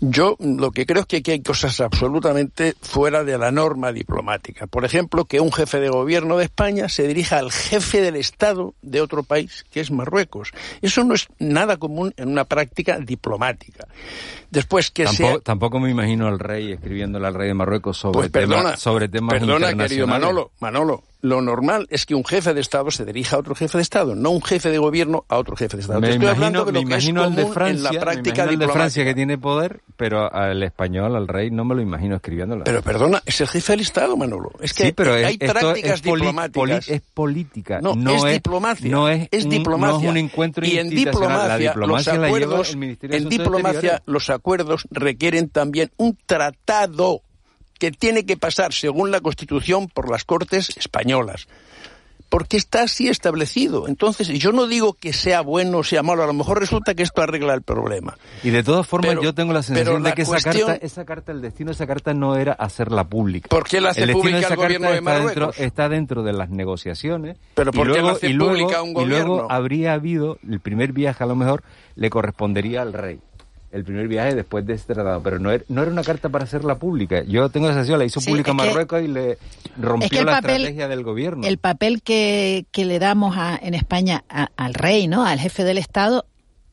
[0.00, 4.66] Yo lo que creo es que aquí hay cosas absolutamente fuera de la norma diplomática.
[4.66, 8.74] Por ejemplo, que un jefe de gobierno de España se dirija al jefe del Estado
[8.82, 10.52] de otro país, que es Marruecos.
[10.82, 13.86] Eso no es nada común en una práctica diplomática.
[14.50, 18.32] Después que tampoco, tampoco me imagino al rey escribiéndole al rey de Marruecos sobre, pues
[18.32, 22.90] temas, sobre temas Perdona, querido Manolo, Manolo, lo normal es que un jefe de Estado
[22.90, 25.76] se dirija a otro jefe de Estado, no un jefe de gobierno a otro jefe
[25.76, 26.00] de Estado.
[26.00, 29.04] Me estoy imagino, de lo me imagino el de Francia, la práctica el de Francia
[29.04, 32.64] que tiene poder, pero al español, al rey, no me lo imagino escribiéndolo.
[32.64, 34.50] Pero perdona, es el jefe del Estado, Manolo.
[34.60, 36.88] Es que sí, pero hay prácticas es diplomáticas.
[36.88, 37.80] es política.
[37.80, 38.90] No, no es, diplomacia.
[38.90, 40.04] No es, es un, diplomacia.
[40.04, 43.28] No un encuentro y en diplomacia, la diplomacia los acuerdos, la lleva el Ministerio en
[43.28, 47.22] diplomacia los acuerdos requieren también un tratado
[47.80, 51.48] que tiene que pasar, según la Constitución, por las Cortes españolas
[52.28, 53.88] porque está así establecido.
[53.88, 57.02] Entonces, yo no digo que sea bueno o sea malo, a lo mejor resulta que
[57.02, 58.16] esto arregla el problema.
[58.44, 60.86] Y de todas formas, Pero- yo tengo la sensación la de que cuestión- esa carta,
[60.86, 63.48] esa carta, el destino de esa carta no era hacerla pública.
[63.48, 65.58] ¿Por qué la hace el pública de esa el gobierno carta de está dentro, Marruecos?
[65.66, 67.36] está dentro de las negociaciones.
[67.54, 69.46] Pero y ¿por qué luego, la hace y luego- pública un Y luego gobierno?
[69.50, 71.64] habría habido, el primer viaje a lo mejor
[71.96, 73.18] le correspondería al rey.
[73.72, 76.42] El primer viaje después de este tratado, pero no era, no era una carta para
[76.44, 77.22] hacerla pública.
[77.22, 79.38] Yo tengo la sensación, la hizo Sí, pública que- Marruecos y le
[79.80, 81.46] rompió es que la papel- estrategia del gobierno.
[81.46, 85.24] El papel que, que le damos a- en España a- al rey, ¿no?
[85.24, 86.24] Al jefe del Estado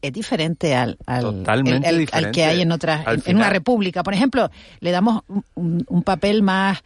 [0.02, 2.32] es diferente al, al, Totalmente el- el- al diferente.
[2.32, 4.02] que hay en otras, Al en, en una república.
[4.02, 5.22] Por ejemplo, le damos
[5.56, 6.80] un, papel más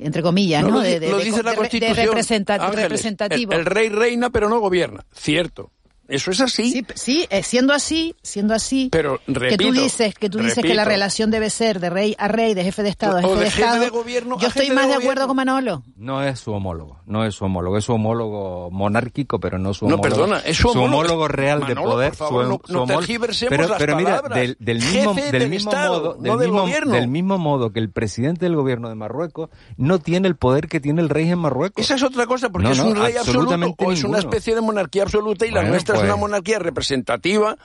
[0.00, 0.70] entre comillas, ¿no?
[0.70, 1.96] lo, De, di- de- lo de- dice la de- de Constitución.
[2.06, 3.52] representa- Ángeles, representativo.
[3.52, 5.04] El, el rey reina, pero no gobierna.
[5.12, 5.70] Cierto.
[6.08, 6.70] Eso es así.
[6.72, 10.74] Sí, sí, eh, siendo así, siendo así, Pero que tú dices que tú dices que
[10.74, 13.44] la relación debe ser de rey a rey, de jefe de Estado a jefe de
[13.50, 13.80] jefe Estado.
[13.82, 15.82] de gobierno yo a estoy jefe más de de acuerdo con Manolo.
[15.96, 19.86] No es su homólogo, no es su homólogo, es su homólogo monárquico, pero no su
[19.86, 20.16] No, homólogo.
[20.16, 21.28] perdona, es su homólogo.
[21.28, 22.08] real Manolo, de poder.
[22.10, 24.38] por favor, su- no- su no homólogo- tergiversemos pero, las pero mira, palabras.
[24.38, 26.94] del, del mismo, Jefe del del mismo Estado, modo, no del del mismo, gobierno.
[26.94, 30.80] del mismo modo que el presidente del gobierno de Marruecos no tiene el poder que
[30.80, 31.84] tiene el rey en Marruecos.
[31.84, 34.18] Esa es otra cosa, porque No, es no, un rey absoluto absolutamente o es una
[34.18, 37.56] especie de monarquía absoluta y la nuestra es una monarquía representativa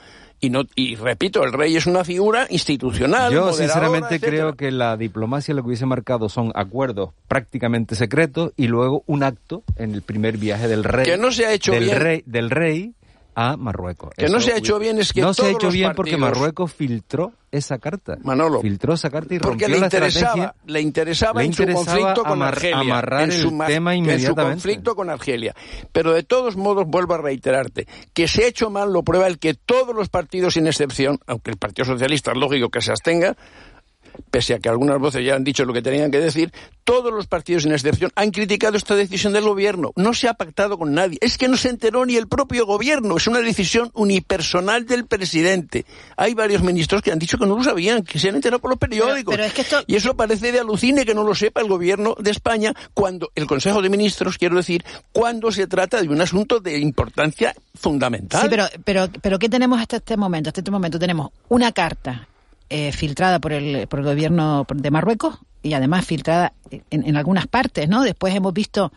[0.43, 3.31] y no y repito, el rey es una figura institucional.
[3.31, 4.31] Yo sinceramente etcétera.
[4.31, 9.23] creo que la diplomacia lo que hubiese marcado son acuerdos prácticamente secretos y luego un
[9.23, 11.05] acto en el primer viaje del rey.
[11.05, 11.99] Que no se ha hecho del bien.
[11.99, 12.93] Rey, del rey
[13.35, 14.11] a Marruecos.
[14.17, 16.73] Que no se ha hecho bien es que no se ha hecho bien porque Marruecos
[16.73, 18.17] filtró esa carta.
[18.23, 18.61] Manolo.
[18.61, 20.55] Filtró esa carta y porque rompió le la interesaba, estrategia.
[20.65, 22.79] le interesaba Le en su interesaba conflicto con amar- Argelia.
[22.79, 24.51] amarrar en su el tema En su inmediatamente.
[24.53, 25.55] conflicto con Argelia.
[25.91, 29.37] Pero de todos modos, vuelvo a reiterarte, que se ha hecho mal lo prueba el
[29.39, 33.35] que todos los partidos, sin excepción, aunque el Partido Socialista es lógico que se abstenga,
[34.31, 36.51] pese a que algunas voces ya han dicho lo que tenían que decir,
[36.83, 39.91] todos los partidos, sin excepción, han criticado esta decisión del gobierno.
[39.95, 41.17] No se ha pactado con nadie.
[41.21, 43.17] Es que no se enteró ni el propio gobierno.
[43.17, 45.85] Es una decisión unipersonal del presidente.
[46.17, 48.69] Hay varios ministros que han dicho que no lo sabían, que se han enterado por
[48.71, 49.33] los periódicos.
[49.33, 52.15] pero es que esto- Y eso parece de alucine que no lo sepa el gobierno
[52.19, 56.59] de España cuando el Consejo de Ministros, quiero decir, cuando se trata de un asunto
[56.59, 58.41] de importancia fundamental.
[58.41, 60.49] Sí, pero, pero, pero ¿qué tenemos hasta este momento?
[60.49, 62.27] Hasta este momento tenemos una carta
[62.75, 67.45] eh, filtrada por el, por el gobierno de Marruecos y además filtrada en, en algunas
[67.45, 68.01] partes, ¿no?
[68.01, 68.91] Después hemos visto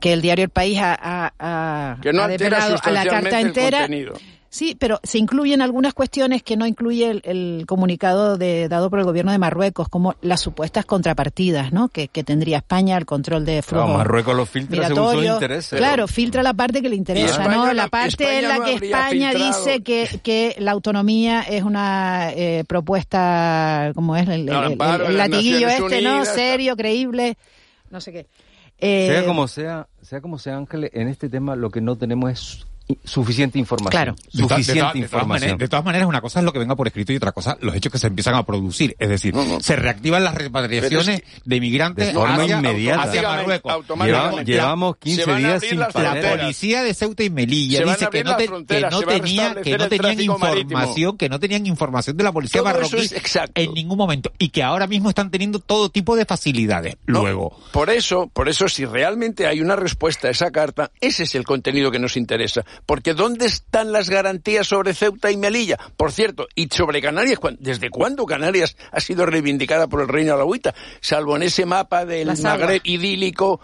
[0.00, 3.78] que el diario El País ha, ha- ha- que no ha a la carta entera.
[3.80, 4.14] contenido.
[4.48, 9.00] Sí, pero se incluyen algunas cuestiones que no incluye el, el comunicado de, dado por
[9.00, 11.88] el gobierno de Marruecos, como las supuestas contrapartidas, ¿no?
[11.88, 15.78] Que, que tendría España, el control de flujos Claro, Marruecos lo filtra según sus intereses.
[15.78, 17.72] Claro, filtra la parte que le interesa, España ¿no?
[17.74, 19.58] La parte España en la que España filtrado.
[19.64, 24.26] dice que, que la autonomía es una eh, propuesta, ¿cómo es?
[24.28, 24.72] El, el- Al
[25.02, 26.24] el- latiguillo este, ¿no?
[26.24, 27.36] Serio, creíble,
[27.90, 28.26] no sé qué.
[28.78, 32.30] Eh, sea como sea, sea como sea, Ángeles, en este tema lo que no tenemos
[32.30, 32.66] es
[33.04, 33.90] suficiente información.
[33.90, 34.14] Claro.
[34.32, 35.28] De to- de todas información.
[35.28, 37.56] maneras- de todas maneras, una cosa es lo que venga por escrito y otra cosa,
[37.60, 38.94] los hechos que se empiezan a producir.
[38.98, 43.02] Es decir, se reactivan las repatriaciones de inmigrantes de forma hacia, inmediata.
[43.02, 43.84] hacia Marruecos.
[44.04, 48.08] Llevamos, llevamos 15 Se van a días sin La policía de Ceuta y Melilla dice
[48.10, 51.16] que no, te- que tenía, que no tenían información, marítimo.
[51.16, 53.14] que no tenían información de la policía Todo marroquí es
[53.54, 56.96] en ningún momento y que ahora mismo están teniendo todo tipo de facilidades.
[57.06, 61.24] No, Luego, Por eso, por eso, si realmente hay una respuesta a esa carta, ese
[61.24, 62.64] es el contenido que nos interesa.
[62.84, 65.76] Porque ¿dónde están las garantías sobre Ceuta y Melilla?
[65.96, 70.34] Por cierto, y sobre Canarias, ¿cuán- ¿desde cuándo Canarias ha sido reivindicada por el Reino
[70.34, 70.74] Alawita?
[71.00, 73.60] Salvo en ese mapa del Magreb idílico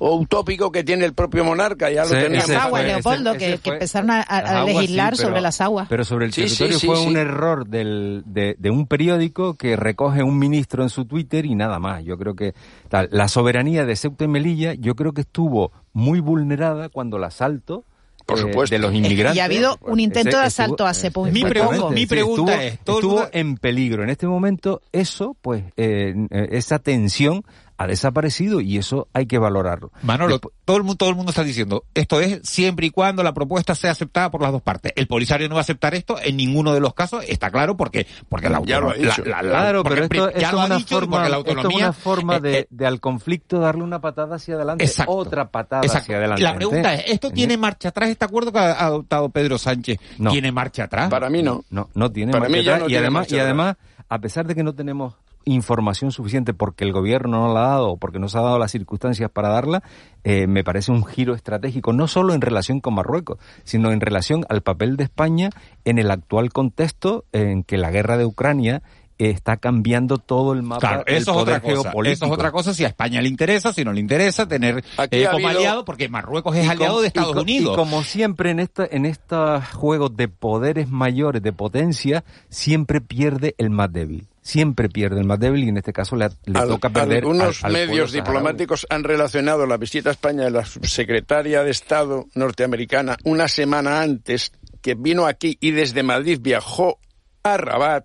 [0.00, 2.48] o utópico que tiene el propio monarca, ya lo Sí, teníamos.
[2.48, 5.86] las aguas, Leopoldo, ese- que, ese que empezaron a, legislar sí, pero- sobre las aguas.
[5.88, 7.06] Pero sobre el Sí, sí, territorio sí, fue sí.
[7.06, 11.54] un error del, de, de un periódico que recoge un ministro en su Twitter y
[11.54, 12.02] nada más.
[12.04, 12.54] Yo creo que
[12.88, 17.22] tal, la soberanía de Ceuta y Melilla, yo creo que estuvo muy vulnerada cuando el
[17.24, 17.84] asalto
[18.26, 18.74] Por eh, supuesto.
[18.74, 19.36] de los Es que inmigrantes.
[19.36, 21.30] ya ha habido un intento Ese de estuvo- asalto hace poco.
[21.30, 24.02] Mi pregunta- mi pregunta estuvo, es, todo estuvo mundo- en peligro.
[24.02, 26.14] En este momento, eso, pues, eh,
[26.50, 27.44] esa tensión
[27.76, 29.90] ha desaparecido y eso hay que valorarlo.
[30.02, 33.34] Manolo, todo el mundo, todo el mundo está diciendo, esto es siempre y cuando la
[33.34, 34.92] propuesta sea aceptada por las dos partes.
[34.96, 38.06] El Polisario no va a aceptar esto en ninguno de los casos, está claro, porque,
[38.28, 39.24] porque la Ya lo ha autonomía- dicho.
[39.28, 41.36] la- la- Claro, pero esto, pri- ya esto lo ha es una forma, porque la
[41.38, 44.54] esto es autonomía, una forma eh, de, eh, de al conflicto darle una patada hacia
[44.54, 45.12] adelante, Exacto.
[45.12, 46.02] otra patada Exacto.
[46.04, 46.42] hacia adelante.
[46.42, 49.98] La pregunta es, ¿esto tiene marcha atrás este acuerdo que ha adoptado Pedro Sánchez?
[50.18, 50.30] No.
[50.30, 51.10] ¿Tiene marcha atrás?
[51.10, 51.64] Para mí no.
[51.70, 52.80] No, no tiene Para marcha mí ya atrás.
[52.80, 53.76] no y tiene además, marcha y además,
[54.08, 55.14] a pesar de que no tenemos
[55.44, 58.58] información suficiente porque el gobierno no la ha dado o porque no se ha dado
[58.58, 59.82] las circunstancias para darla,
[60.24, 64.44] eh, me parece un giro estratégico, no solo en relación con Marruecos, sino en relación
[64.48, 65.50] al papel de España
[65.84, 68.82] en el actual contexto en que la guerra de Ucrania
[69.16, 71.92] está cambiando todo el mapa Claro, del eso es otra cosa.
[72.04, 74.82] Eso es otra cosa si a España le interesa, si no le interesa tener
[75.12, 77.74] eh, ha como habido- aliado, porque Marruecos es Y aliado de y Estados Unidos.
[77.74, 83.54] Y como siempre en esta, en estos juegos de poderes mayores, de potencia, siempre pierde
[83.58, 84.26] el más débil.
[84.46, 87.64] Siempre pierde el más débil y en este caso le, le Al- toca perder Algunos
[87.64, 92.26] al- al medios diplomáticos han relacionado la visita a España de la subsecretaria de Estado
[92.34, 96.98] norteamericana una semana antes, que vino aquí y desde Madrid viajó
[97.42, 98.04] a Rabat,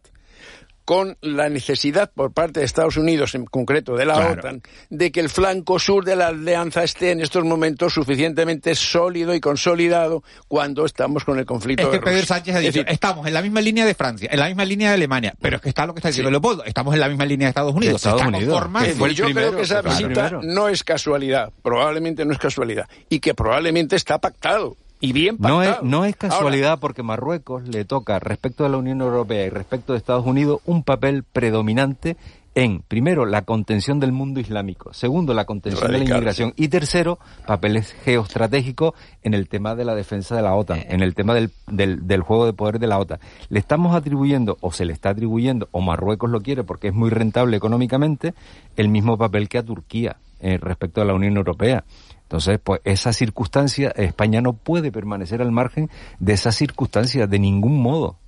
[0.90, 4.40] con la necesidad por parte de Estados Unidos, en concreto de la Claro.
[4.40, 9.36] OTAN, de que el flanco sur de la alianza esté en estos momentos suficientemente sólido
[9.36, 12.36] y consolidado cuando estamos con el conflicto Es que de Pedro Rusia.
[12.38, 14.66] Sánchez ha Es dicho, decir, estamos en la misma línea de Francia, en la misma
[14.66, 17.08] línea de Alemania, pero es que está lo que está diciendo Leopoldo, estamos en la
[17.08, 20.84] misma línea de Estados Unidos, se Estados Unidos, yo creo que esa visita no es
[20.84, 26.06] casualidad, probablemente no es casualidad, y que probablemente está pactado, y bien No es, no
[26.06, 29.98] es Ahora, casualidad porque Marruecos le toca respecto de la Unión Europea y respecto de
[29.98, 32.18] Estados Unidos un papel predominante
[32.56, 37.20] en, primero, la contención del mundo islámico, segundo, la contención de la inmigración y tercero,
[37.46, 41.52] papeles geoestratégicos en el tema de la defensa de la OTAN, en el tema del,
[41.68, 43.20] del, del juego de poder de la OTAN.
[43.50, 47.12] Le estamos atribuyendo, o se le está atribuyendo, o Marruecos lo quiere porque es muy
[47.12, 48.34] rentable económicamente,
[48.76, 51.84] el mismo papel que a Turquía eh, respecto a la Unión Europea.
[52.30, 57.82] Entonces, pues esa circunstancia, España no puede permanecer al margen de esa circunstancia de ningún
[57.82, 58.20] modo.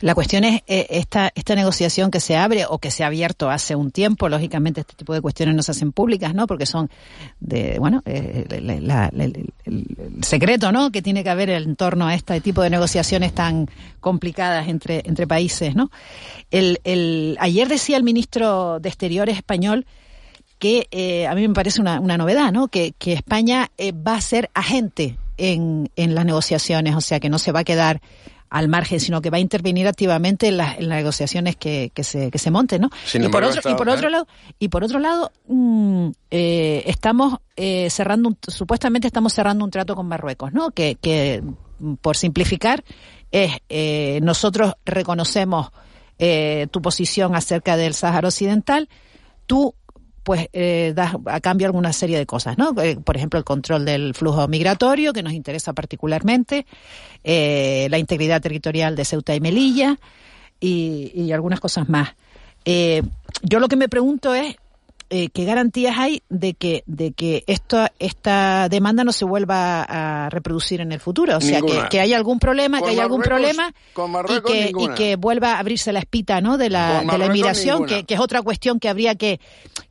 [0.00, 3.50] La cuestión es eh, esta, esta negociación que se abre o que se ha abierto
[3.50, 4.28] hace un tiempo.
[4.28, 6.46] Lógicamente, este tipo de cuestiones no se hacen públicas, ¿no?
[6.46, 6.88] Porque son
[7.40, 10.92] de, bueno, eh, el secreto, ¿no?
[10.92, 13.68] Que tiene que haber en torno a este tipo de negociaciones tan
[13.98, 15.90] complicadas entre, entre países, ¿no?
[16.52, 19.86] El, el, ayer decía el ministro de Exteriores español
[20.58, 22.68] que eh, a mí me parece una, una novedad, ¿no?
[22.68, 27.28] Que, que España eh, va a ser agente en, en las negociaciones, o sea, que
[27.28, 28.00] no se va a quedar
[28.50, 32.04] al margen, sino que va a intervenir activamente en las, en las negociaciones que, que
[32.04, 32.90] se, que se monten, ¿no?
[33.04, 34.28] Sin y, por otro, y por otro lado,
[34.60, 39.96] y por otro lado, mm, eh, estamos eh, cerrando, un- supuestamente estamos cerrando un trato
[39.96, 40.70] con Marruecos, ¿no?
[40.70, 41.42] Que, que
[41.80, 42.84] mm, por simplificar
[43.32, 45.70] es eh, nosotros reconocemos
[46.20, 48.88] eh, tu posición acerca del Sáhara Occidental,
[49.46, 49.74] tú
[50.24, 52.74] pues eh, das a cambio alguna serie de cosas, ¿no?
[52.82, 56.66] Eh, por ejemplo, el control del flujo migratorio, que nos interesa particularmente,
[57.22, 59.98] eh, la integridad territorial de Ceuta y Melilla
[60.58, 62.14] y, y algunas cosas más.
[62.64, 63.02] Eh,
[63.42, 64.56] yo lo que me pregunto es
[65.16, 70.28] eh, qué garantías hay de que de que esto esta demanda no se vuelva a
[70.30, 73.20] reproducir en el futuro, o sea que, que haya algún problema, Con que haya algún
[73.20, 73.74] Marruecos- problema
[74.28, 77.86] y que, y que vuelva a abrirse la espita no de la, de la inmigración
[77.86, 79.38] que, que es otra cuestión que habría que,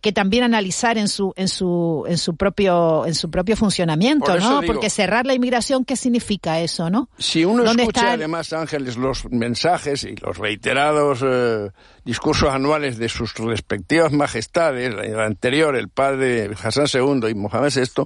[0.02, 4.42] que también analizar en su en su en su propio en su propio funcionamiento Por
[4.42, 8.14] no digo- porque cerrar la inmigración qué significa eso no Si uno ¿Dónde escucha está
[8.16, 11.70] el- además, Ángeles, los mensajes y los reiterados eh,
[12.04, 18.06] discursos anuales de sus respectivas majestades, anterior, el padre Hassan II y Mohamed VI,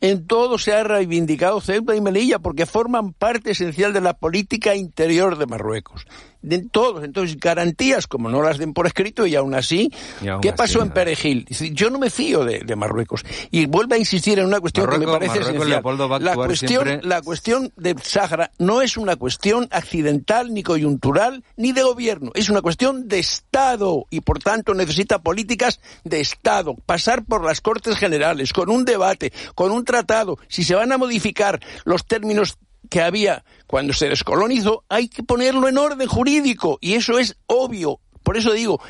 [0.00, 4.74] en todo se ha reivindicado Ceuta y Melilla porque forman parte esencial de la política
[4.74, 6.06] interior de Marruecos.
[6.40, 9.90] De todos, entonces garantías como no las den por escrito y aún así,
[10.22, 10.90] Y aún ¿qué así, pasó en.
[10.90, 11.46] Perejil?
[11.72, 13.24] Yo no me fío de, de Marruecos.
[13.50, 15.82] Y vuelve a insistir en una cuestión que me parece Marruecos, esencial.
[16.22, 21.72] La cuestión, siempre- la cuestión del Sáhara no es una cuestión accidental, ni coyuntural, ni
[21.72, 22.30] de gobierno.
[22.36, 26.76] Es una cuestión de Estado y, por tanto, necesita políticas de Estado.
[26.86, 30.38] Pasar por las Cortes Generales, con un debate, con un tratado.
[30.48, 32.58] Si se van a modificar los términos
[32.90, 36.78] que había cuando se descolonizó, hay que ponerlo en orden jurídico.
[36.82, 38.00] Y eso es obvio.
[38.22, 38.80] Por eso digo,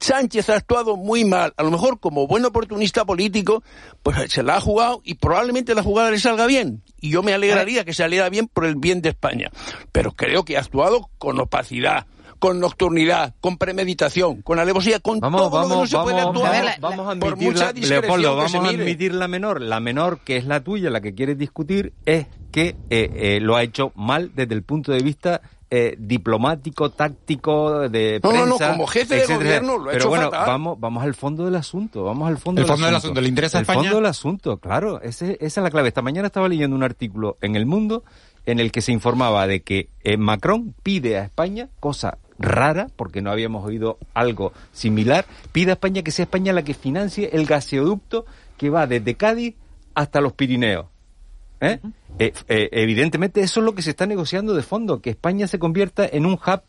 [0.00, 1.52] Sánchez ha actuado muy mal.
[1.58, 3.62] A lo mejor como buen oportunista político,
[4.02, 6.82] pues se la ha jugado y probablemente la jugada le salga bien.
[7.00, 9.50] Y yo me alegraría que saliera bien por el bien de España.
[9.92, 12.06] Pero creo que ha actuado con opacidad,
[12.44, 16.16] con nocturnidad, con premeditación, con alevosía, con Vamos, todo lo que no vamos, se puede
[16.24, 16.78] vamos, actuar.
[16.78, 19.60] vamos, vamos a admitir la, Leopoldo, vamos a admitir la menor.
[19.62, 23.56] La menor, que es la tuya, la que quieres discutir, es que eh, eh, lo
[23.56, 25.40] ha hecho mal desde el punto de vista
[25.70, 28.66] eh, diplomático, táctico, de No, no, prensa.
[28.68, 30.46] no, como jefe de gobierno lo ha Pero hecho bueno, fatal.
[30.46, 33.58] vamos, vamos al fondo del asunto, vamos al fondo, El fondo del asunto, ¿le interesa
[33.58, 33.80] El España?
[33.84, 35.88] fondo del asunto, claro, ese- esa es la clave.
[35.88, 38.04] Esta mañana estaba leyendo un artículo en El Mundo
[38.46, 43.22] en el que se informaba de que eh, Macron pide a España, cosa rara, porque
[43.22, 47.46] no habíamos oído algo similar, pide a España que sea España la que financie el
[47.46, 48.26] gaseoducto
[48.56, 49.54] que va desde Cádiz
[49.94, 50.86] hasta los Pirineos.
[51.60, 51.78] ¿Eh?
[52.18, 55.58] Eh, eh, evidentemente eso es lo que se está negociando de fondo, que España se
[55.58, 56.62] convierta en un hub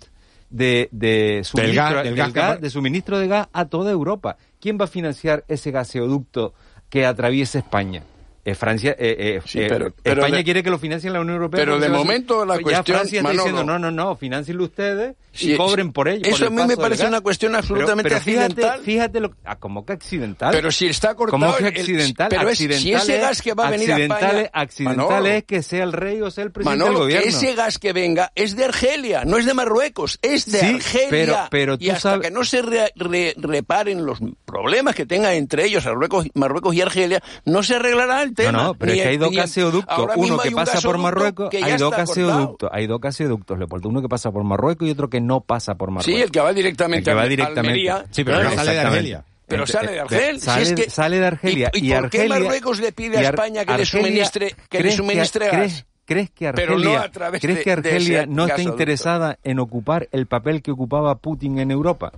[0.49, 4.38] de, de, suministro, gas- del gas gas- apar- de suministro de gas a toda Europa.
[4.61, 6.53] ¿Quién va a financiar ese gaseoducto
[6.89, 8.03] que atraviese España?
[8.46, 11.20] Eh, Francia, eh, eh, Sí, eh, pero- pero España de- quiere que lo financien la
[11.20, 11.60] Unión Europea.
[11.60, 15.16] pero de momento la ya cuestión, Francia está Manolo, diciendo, no, no, no, financienlo ustedes
[15.39, 16.22] y cobren por ello.
[16.22, 18.80] por Eso el a mí me parece una cuestión absolutamente pero fíjate- accidental.
[18.84, 20.52] Fíjate, lo, ah, ¿cómo que accidental?
[20.54, 22.28] Pero si está cortado ¿Cómo que el- accidental?
[22.30, 25.26] pero es- si ese es- gas que va a venir a España- es- Accidental Manolo.
[25.28, 27.38] es que sea el rey o sea el presidente Manolo, del que gobierno.
[27.39, 31.10] ese gas que venga es de Argelia, no es de Marruecos, es de Sí, Argelia.
[31.10, 35.08] pero- pero y tú hasta sabes- que no se re- re- reparen los problemas que
[35.08, 38.51] tenga entre ellos Marruecos, Marruecos y Argelia, no se arreglará el tema.
[38.51, 40.09] No, no, pero Ni es que hay dos gaseoductos.
[40.17, 43.89] Uno que un pasa por Marruecos, que hay dos gaseoductos, hay dos gaseoductos, Leopoldo.
[43.89, 46.13] Uno que pasa por Marruecos y otro que no pasa por Marruecos.
[46.15, 47.69] Sí, el que va directamente El que va a directamente.
[47.89, 48.05] Almería.
[48.11, 48.79] Sí, pero Claro, que sale de.
[48.79, 49.23] Argelia.
[49.47, 50.39] Pero Ent- sale de Argelia.
[50.39, 51.71] Sale, si es que- sale de Argelia.
[51.73, 54.83] ¿Y, y por qué Argelia- Marruecos le pide a España que le suministre, que le
[54.83, 55.55] ¿crees suministre gas?
[55.55, 57.11] crees- ¿Crees que no Argelia,
[57.41, 58.61] ¿crees de- que de Argelia no está gasoducto.
[58.73, 62.11] interesada en ocupar el papel que ocupaba Putin en Europa?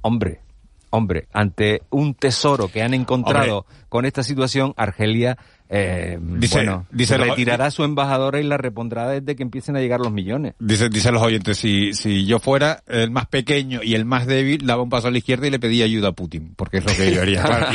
[0.00, 0.40] Hombre,
[0.90, 5.38] hombre, ante un tesoro que han encontrado con esta situación, Argelia,
[5.74, 9.80] eh, Dice- bueno, dice retirará a su embajadora y la repondrá desde que empiecen a
[9.80, 10.52] llegar los millones.
[10.58, 14.66] Dice, dicen los oyentes, si, si yo fuera el más pequeño y el más débil,
[14.66, 16.92] daba un paso a la izquierda y le pedía ayuda a Putin, porque es lo
[16.94, 17.42] que yo haría.
[17.42, 17.66] Claro,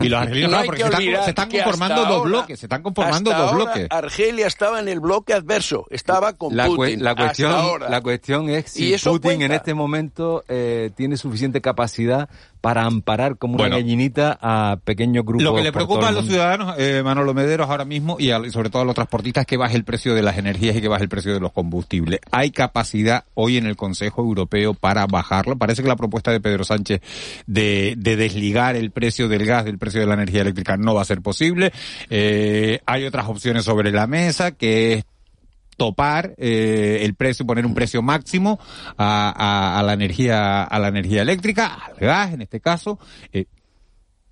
[0.00, 0.88] y, y los argelinos No porque que
[1.22, 3.86] se están, se conformando dos ahora- bloques, se están conformando hasta dos ahora, bloques.
[3.90, 7.02] Argelia estaba en el bloque adverso, estaba con La, Putin.
[7.02, 7.88] la cuestión, hasta ahora.
[7.88, 12.28] la cuestión es si Putin en este momento eh, tiene suficiente capacidad
[12.66, 13.76] para amparar como Bueno.
[13.76, 15.44] una gallinita a pequeños grupos.
[15.44, 18.50] Lo que le preocupa a los ciudadanos, eh, Manolo Mederos, ahora mismo, y, a- y
[18.50, 20.88] sobre todo a los transportistas, es que baje el precio de las energías y que
[20.88, 22.18] baje el precio de los combustibles.
[22.32, 25.56] Hay capacidad hoy en el Consejo Europeo para bajarlo.
[25.56, 27.02] Parece que la propuesta de Pedro Sánchez
[27.46, 31.02] de, de desligar el precio del gas del precio de la energía eléctrica no va
[31.02, 31.72] a ser posible.
[32.10, 35.04] Eh, hay otras opciones sobre la mesa, que es
[35.76, 38.58] topar eh, el precio, poner un precio máximo
[38.96, 42.98] a, a- a la energía, a la energía eléctrica, al gas en este caso.
[43.32, 43.46] Eh,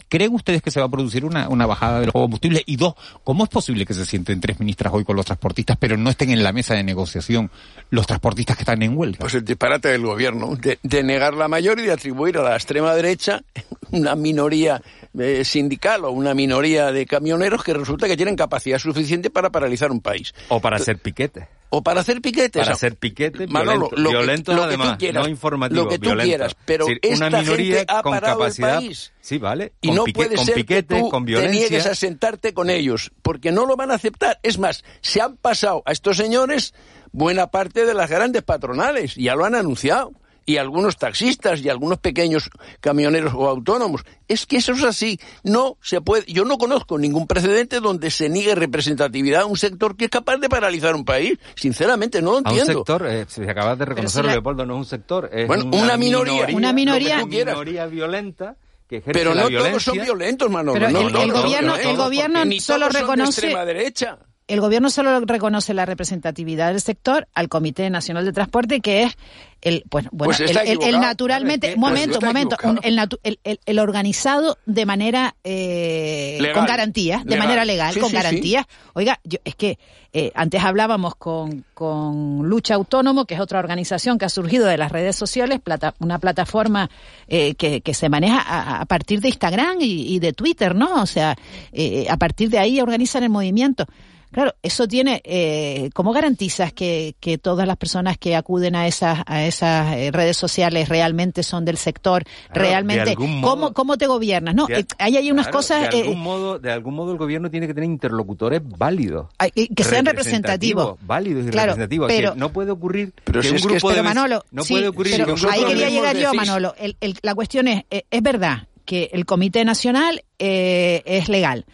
[0.08, 2.62] ¿Creen ustedes que se va a producir una, una bajada de los combustibles?
[2.66, 2.94] Y dos,
[3.24, 6.30] ¿cómo es posible que se sienten tres ministras hoy con los transportistas, pero no estén
[6.30, 7.50] en la mesa de negociación
[7.90, 9.18] los transportistas que están en huelga?
[9.20, 12.54] Pues el disparate del gobierno, de, de negar la mayor y de atribuir a la
[12.54, 13.42] extrema derecha
[13.90, 14.82] una minoría
[15.18, 19.90] eh, sindical o una minoría de camioneros que resulta que tienen capacidad suficiente para paralizar
[19.90, 20.34] un país.
[20.48, 21.46] O para hacer piquetes.
[21.76, 22.62] O para hacer piquetes.
[22.62, 25.90] Para hacer piquetes Manolo, violentos, lo que- lo que además, tú quieras, no informativos, Lo
[25.90, 28.76] que tú quieras, pero Es decir, esta una minoría gente ha con parado capacidad, el
[28.86, 29.12] país.
[29.20, 31.60] sí, vale, Y con no pique- puede con ser piquetes, que tú con te violencia.
[31.60, 34.38] niegues a sentarte con ellos, porque no lo van a aceptar.
[34.44, 36.74] Es más, se han pasado a estos señores
[37.10, 40.12] buena parte de las grandes patronales, ya lo han anunciado.
[40.46, 44.02] Y algunos taxistas y algunos pequeños camioneros o autónomos.
[44.28, 45.18] Es que eso es así.
[45.42, 46.24] No se puede.
[46.30, 50.36] Yo no conozco ningún precedente donde se niegue representatividad a un sector que es capaz
[50.36, 51.38] de paralizar un país.
[51.56, 52.72] Sinceramente, no lo A un entiendo.
[52.80, 55.96] sector, eh, si acabas de reconocerlo, la- Leopoldo, no es un sector, es Bueno, una
[55.96, 56.46] minoría.
[56.52, 57.14] Una minoría.
[57.16, 58.56] Una Lo que tú minoría violenta
[58.88, 59.70] que Pero no violencia.
[59.70, 60.74] todos son violentos, Manolo.
[60.74, 64.18] Pero no el- el todos son gobierno- el gobierno solo son de reconoce- extrema derecha.
[64.46, 69.16] El gobierno solo reconoce la representatividad del sector al Comité Nacional de Transporte, que es
[69.62, 73.18] el, pues, bueno, Pues el, naturalmente, Pues un momento, un momento, el, natu-
[73.64, 76.54] el, organizado de manera eh, Legal.
[76.56, 78.22] con garantías, de manera legal, Sí, con sí, sí.
[78.22, 78.66] garantías.
[78.92, 79.78] Oiga, yo, es que
[80.12, 84.76] eh, antes hablábamos con, con Lucha Autónomo, que es otra organización que ha surgido de
[84.76, 86.90] las redes sociales, plata- una plataforma
[87.28, 91.00] eh, que, que se maneja a, a partir de Instagram y, y de Twitter, ¿no?
[91.00, 91.36] O sea,
[91.72, 93.86] eh, a partir de ahí organizan el movimiento.
[94.34, 99.20] Claro, eso tiene, eh, ¿cómo garantizas que, que todas las personas que acuden a esas,
[99.26, 102.24] a esas eh, redes sociales realmente son del sector?
[102.24, 104.54] Claro, realmente, modo- ¿cómo, ¿cómo te gobiernas?
[104.54, 107.12] No, De- eh, hay ahí unas claro, cosas De eh, algún, modo, de algún modo
[107.12, 109.28] el gobierno tiene que tener interlocutores válidos.
[109.74, 110.98] que sean representativos.
[111.02, 112.08] Válidos y Claro, representativos.
[112.08, 114.14] pero- que no puede ocurrir Pero que si un es que grupo este- de Pero
[114.14, 116.74] Manolo, no sí, puede ocurrir pero que ahí grupo de quería llegar yo, decís- Manolo.
[116.78, 121.64] El- el- la cuestión es, eh, es verdad que el Comité Nacional eh, es legal.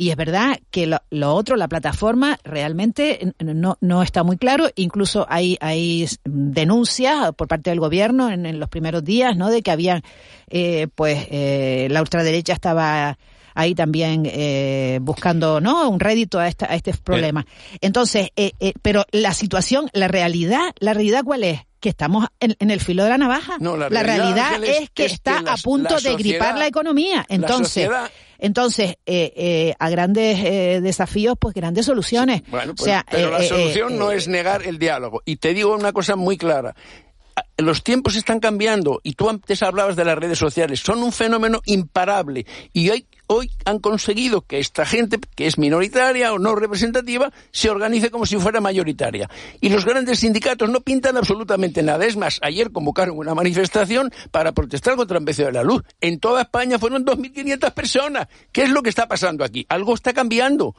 [0.00, 4.70] Y es verdad que lo, lo otro, la plataforma, realmente no, no está muy claro.
[4.76, 9.50] Incluso hay, hay denuncias por parte del gobierno en, en los primeros días, ¿no?
[9.50, 10.02] De que habían,
[10.48, 13.18] eh, pues, eh, la ultraderecha estaba
[13.54, 15.88] ahí también eh, buscando, ¿no?
[15.90, 17.44] Un rédito a, esta, a este problema.
[17.82, 21.60] Entonces, eh, eh, pero la situación, la realidad, la realidad cuál es?
[21.78, 23.56] Que estamos en, en el filo de la navaja.
[23.58, 26.56] No, la la realidad, Ángeles, es que es que está la- a punto de gripar
[26.58, 27.24] la economía.
[27.28, 27.88] Entonces,
[28.40, 32.42] entonces eh, eh, a grandes eh, desafíos, pues grandes soluciones.
[32.50, 35.22] Bueno, pues, o sea, pero eh, la eh, solución eh, no es negar el diálogo.
[35.24, 36.74] Y te digo una cosa muy clara.
[37.36, 40.80] Ah, Los tiempos están cambiando y tú antes hablabas de las redes sociales.
[40.80, 42.46] Son un fenómeno imparable.
[42.72, 47.70] Y hoy, hoy han conseguido que esta gente, que es minoritaria o no representativa, se
[47.70, 49.30] organice como si fuera mayoritaria.
[49.60, 52.04] Y los grandes sindicatos no pintan absolutamente nada.
[52.04, 55.84] Es más, ayer convocaron una manifestación para protestar contra el precio de la luz.
[56.00, 58.26] En toda España fueron 2.500 personas.
[58.50, 59.64] ¿Qué es lo que está pasando aquí?
[59.68, 60.74] Algo está cambiando.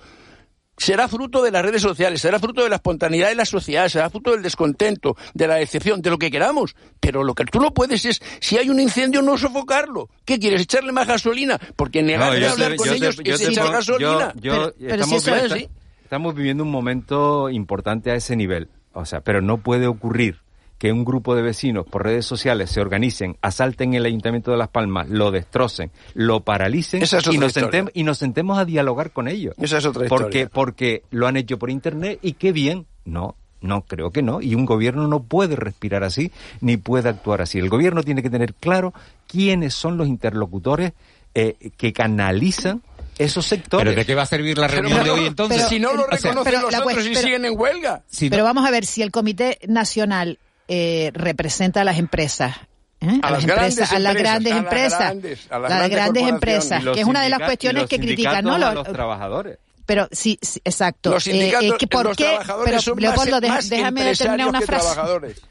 [0.82, 4.10] Será fruto de las redes sociales, será fruto de la espontaneidad de la sociedad, será
[4.10, 6.76] fruto del descontento, de la decepción, de lo que queramos.
[7.00, 10.10] Pero lo que tú no puedes es, si hay un incendio, no sofocarlo.
[10.26, 10.62] ¿Qué quieres?
[10.62, 11.60] ¿Echarle más gasolina?
[11.76, 14.34] Porque negar No, yo hablar te- con yo te- ellos yo es echar gasolina.
[14.36, 15.70] yo- yo- estamos, ¿Eh, esta- sí?
[16.04, 18.70] estamos viviendo un momento importante a ese nivel.
[18.94, 20.40] O sea, pero no puede ocurrir
[20.82, 24.70] que un grupo de vecinos por redes sociales se organicen, asalten el Ayuntamiento de Las
[24.70, 27.52] Palmas, lo destrocen, lo paralicen es y, otra nos historia.
[27.52, 29.54] sentemos, y nos sentemos a dialogar con ellos.
[29.62, 30.50] Esa es otra porque, historia.
[30.52, 32.88] Porque lo han hecho por Internet y qué bien.
[33.06, 34.42] No, no, creo que no.
[34.42, 37.60] Y un gobierno no puede respirar así ni puede actuar así.
[37.60, 38.92] El gobierno tiene que tener claro
[39.28, 40.94] quiénes son los interlocutores
[41.36, 42.82] eh, que canalizan
[43.20, 43.86] esos sectores.
[43.86, 45.68] ¿Pero de qué va a servir la reunión de hoy entonces?
[45.68, 48.02] si no lo o sea, reconocen pero los otros y pero- siguen en huelga.
[48.32, 50.40] Pero vamos a ver, si el Comité Nacional
[50.74, 52.56] eh, representa a las empresas,
[53.02, 53.20] ¿eh?
[53.22, 55.90] A las empresas, grandes a las empresas, grandes a las empresas, grandes- a las las
[55.90, 58.58] grandes empresas, que es una de las cuestiones que critican, ¿no?
[58.58, 59.58] Los- los trabajadores.
[59.86, 61.10] pero sí, sí, exacto.
[61.12, 62.24] Los Eh, sindicatos, eh, que ¿por los qué?
[62.24, 64.86] trabajadores Pero, son Leopoldo, más, más déjame terminar empresarios una que frase.
[64.86, 65.42] trabajadores.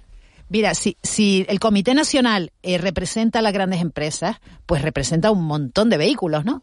[0.48, 5.44] Mira, si, si el Comité Nacional eh, representa a las grandes empresas, pues representa un
[5.44, 6.62] montón de vehículos, ¿no?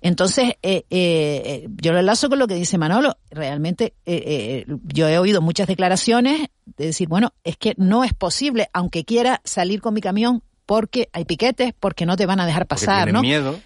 [0.00, 3.16] Entonces, eh, eh, eh, yo lo enlazo con lo que dice Manolo.
[3.30, 8.14] Realmente, eh, eh, yo he oído muchas declaraciones de decir, bueno, es que no es
[8.14, 12.46] posible, aunque quiera salir con mi camión, porque hay piquetes, porque no te van a
[12.46, 13.22] dejar pasar, ¿no?
[13.22, 13.58] miedo.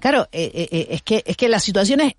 [0.00, 2.14] Claro, eh, es que es que la situación es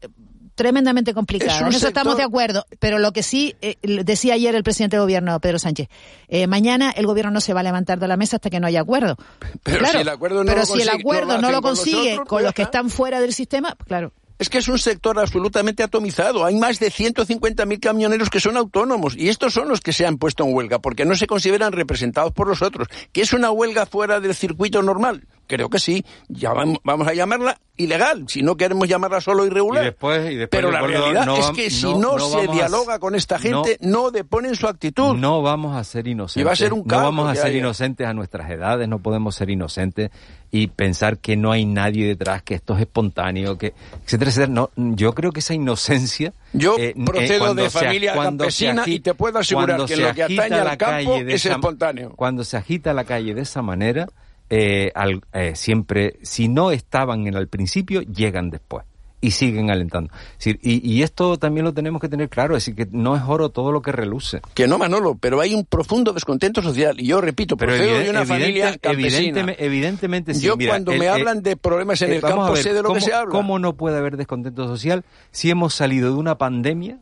[0.59, 1.61] tremendamente complicada.
[1.61, 2.65] Un En eso estamos de acuerdo.
[2.79, 5.87] Pero lo que sí eh, decía ayer el presidente del gobierno, Pedro Sánchez,
[6.27, 8.67] eh, mañana el gobierno no se va a levantar de la mesa hasta que no
[8.67, 9.15] haya acuerdo.
[9.63, 11.51] Pero Claro, si el acuerdo no pero lo si el consigue- acuerdo no lo no
[11.51, 14.11] lo con consigue nosotros, con pues los que están fuera del sistema, pues claro.
[14.37, 16.45] Es que es un sector absolutamente atomizado.
[16.45, 20.17] Hay más de 150.000 camioneros que son autónomos y estos son los que se han
[20.17, 22.87] puesto en huelga porque no se consideran representados por los otros.
[23.11, 25.25] ¿Que es una huelga fuera del circuito normal?
[25.49, 26.05] Creo que sí.
[26.27, 29.81] Ya vam- vamos a llamarla ilegal, si no queremos llamarla solo irregular.
[29.83, 32.99] Y después, y después Pero la realidad no es que si no- se a- dialoga
[32.99, 35.15] con esta gente, no, deponen su actitud.
[35.15, 36.39] No vamos a ser inocentes.
[36.41, 39.33] Y va a ser un no vamos a ser inocentes a nuestras edades, no podemos
[39.33, 40.11] ser inocentes
[40.51, 43.73] y pensar que no hay nadie detrás, que esto es espontáneo, que
[44.05, 44.53] etcétera, etcétera.
[44.53, 46.31] No, yo creo que esa inocencia.
[46.53, 50.23] Yo eh, eh, procedo de familia se campesina y te puedo asegurar que lo que
[50.23, 52.13] atañe la al campo es espontáneo.
[52.15, 54.07] Cuando se agita la calle de esa manera,
[54.49, 58.85] eh, al- eh, siempre, si no estaban en al principio, llegan después
[59.21, 60.13] y siguen alentando.
[60.37, 63.21] Decir, y, y esto también lo tenemos que tener claro, es decir, que no es
[63.27, 64.39] oro todo lo que reluce.
[64.53, 66.97] Que no, Manolo, pero hay un profundo descontento social.
[67.01, 69.17] Y yo repito, Pero procedo de una familia campesina.
[69.17, 70.45] evidentemente, evidentemente sí.
[70.45, 72.69] Yo Mira, cuando el- me eh, hablan de problemas en eh, el campo ver, sé
[72.73, 73.31] de lo ¿cómo, que se habla.
[73.31, 76.99] ¿Cómo no puede haber descontento social si hemos salido de una pandemia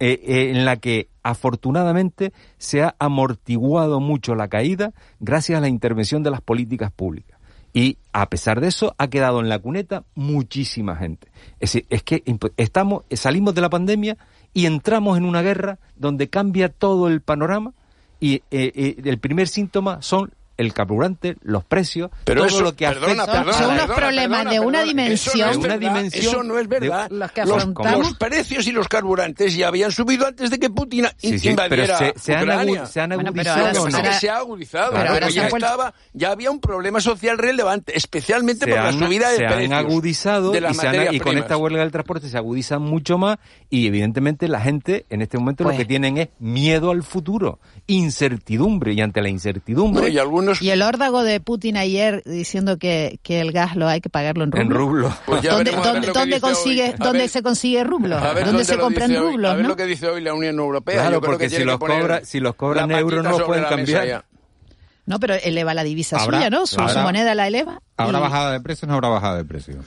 [0.00, 5.68] eh, eh, en la que afortunadamente se ha amortiguado mucho la caída gracias a la
[5.68, 7.38] intervención de las políticas públicas?
[7.72, 11.28] Y a pesar de eso, ha quedado en la cuneta muchísima gente.
[11.60, 12.24] Es decir, es que
[12.56, 14.16] estamos, salimos de la pandemia
[14.54, 17.74] y entramos en una guerra donde cambia todo el panorama
[18.20, 22.74] y eh, eh, el primer síntoma son el carburante, los precios, Pero todo eso- lo
[22.76, 24.84] que perdona, afecta perdona, Son unos problemas perdona, de una perdona.
[24.84, 25.34] dimensión.
[25.34, 27.08] Eso no es De una verdad, dimensión eso no es verdad.
[27.08, 27.98] de- Los que los, afrontamos.
[28.00, 31.96] los precios y los carburantes ya habían subido antes de que Putin Sí, sí, invadiera
[31.98, 32.82] pero se, se han, Ucrania.
[32.82, 33.96] agu- se han Bueno, pero agudizado.
[33.96, 37.38] ahora se ha agudizado, Pero ahora se ya han estaba, ya había un problema social
[37.38, 40.76] relevante, especialmente se por la han, subida de se han precios agudizado de y, las
[40.76, 43.38] se han- y con esta huelga del transporte se agudizan mucho más
[43.70, 47.60] y evidentemente la gente en este momento Pues- lo que tienen es miedo al futuro,
[47.86, 52.78] incertidumbre y ante la incertidumbre No, y algunos Y el órdago de Putin ayer diciendo
[52.78, 54.62] que, que el gas lo hay que pagarlo en rublo.
[54.62, 55.16] en rublo.
[55.26, 58.16] Pues ya ¿Dónde, dónde- dónde consigue, dónde ver- se consigue rublo?
[58.18, 59.50] A ver ¿Dónde se compran rublos?
[59.50, 59.68] A ver no?
[59.70, 60.94] lo que dice hoy la Unión Europea.
[60.94, 63.38] Claro, Yo creo porque que si los que poner cobra- si los cobran euros no
[63.46, 64.24] pueden cambiar.
[65.06, 66.66] No, pero eleva la divisa Habrá- suya, ¿no?
[66.66, 67.80] Su, su habrá- moneda la eleva.
[67.96, 69.78] ¿Habrá y- bajada de precios o no habrá bajada de precios?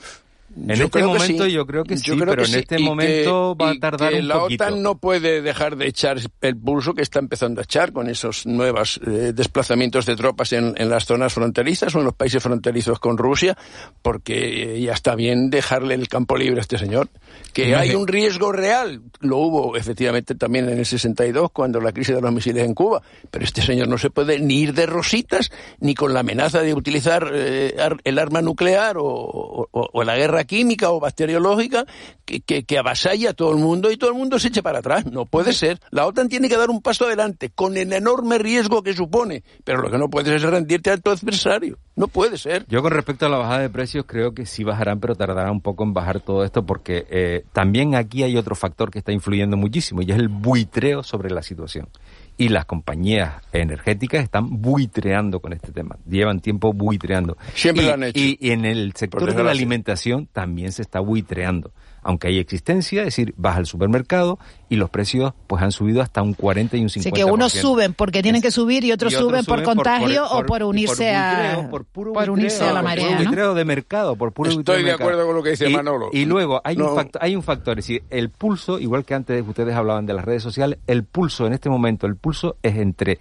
[0.54, 1.52] En Yo este creo que momento sí.
[1.52, 2.58] yo creo que Yo sí, creo pero que en sí.
[2.58, 4.64] este Y que- momento va a y tardar que un la poquito.
[4.64, 8.44] OTAN no puede dejar de echar el pulso que está empezando a echar con esos
[8.46, 12.98] nuevos eh, desplazamientos de tropas en, en las zonas fronterizas o en los países fronterizos
[12.98, 13.56] con Rusia,
[14.02, 17.08] porque ya está bien dejarle el campo libre a este señor.
[17.52, 22.14] Que hay un riesgo real, lo hubo efectivamente también en el 62 cuando la crisis
[22.14, 25.50] de los misiles en Cuba, pero este señor no se puede ni ir de rositas
[25.80, 27.74] ni con la amenaza de utilizar eh,
[28.04, 31.86] el arma nuclear o, o- o la guerra química o bacteriológica
[32.24, 35.06] que, que, avasalla a todo el mundo y todo el mundo se eche para atrás.
[35.06, 35.80] No puede ser.
[35.90, 39.82] La OTAN tiene que dar un paso adelante con el enorme riesgo que supone, pero
[39.82, 41.78] lo que no puedes es rendirte a tu adversario.
[41.94, 42.64] No puede ser.
[42.68, 45.60] Yo con respecto a la bajada de precios creo que sí bajarán, pero tardará un
[45.60, 49.56] poco en bajar todo esto porque eh, también aquí hay otro factor que está influyendo
[49.56, 51.88] muchísimo y es el buitreo sobre la situación.
[52.36, 57.36] Y las compañías energéticas están buitreando con este tema, llevan tiempo buitreando.
[57.54, 58.18] Siempre y, lo han hecho.
[58.18, 61.72] Y, y en el sector de la alimentación también se está buitreando.
[62.02, 64.38] Aunque hay existencia, es decir, vas al supermercado
[64.68, 67.00] y los precios pues han subido hasta un 40 y un 50%.
[67.00, 70.62] Así que unos suben porque tienen que subir y otros, suben, por contagio o por
[70.62, 74.50] unirse a por, puro por unirse a la marea, por puro de mercado, por puro
[74.50, 76.10] Estoy de acuerdo con lo que dice y, Manolo.
[76.12, 79.46] Y luego hay un factor, hay un factor, es decir, el pulso, igual que antes
[79.46, 83.18] ustedes hablaban de las redes sociales, el pulso en este momento, el pulso es entre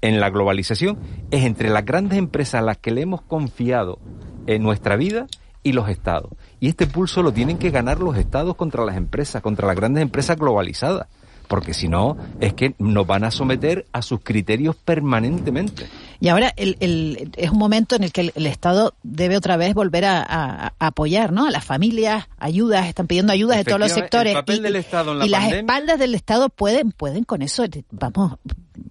[0.00, 0.98] en la globalización
[1.30, 3.98] es entre las grandes empresas a las que le hemos confiado
[4.46, 5.26] en nuestra vida
[5.64, 6.30] y los estados.
[6.60, 10.02] Y este pulso lo tienen que ganar los estados contra las empresas, contra las grandes
[10.02, 11.08] empresas globalizadas.
[11.48, 15.86] Porque si no, es que nos van a someter a sus criterios permanentemente.
[16.18, 19.58] Y ahora el, el, es un momento en el que el, el Estado debe otra
[19.58, 21.46] vez volver a, a, a, apoyar, ¿no?
[21.46, 24.32] A las familias, ayudas, están pidiendo ayudas de todos los sectores.
[24.32, 27.24] El papel y, del Estado en la y pandemia, las espaldas del Estado pueden, pueden
[27.24, 28.38] con eso, vamos,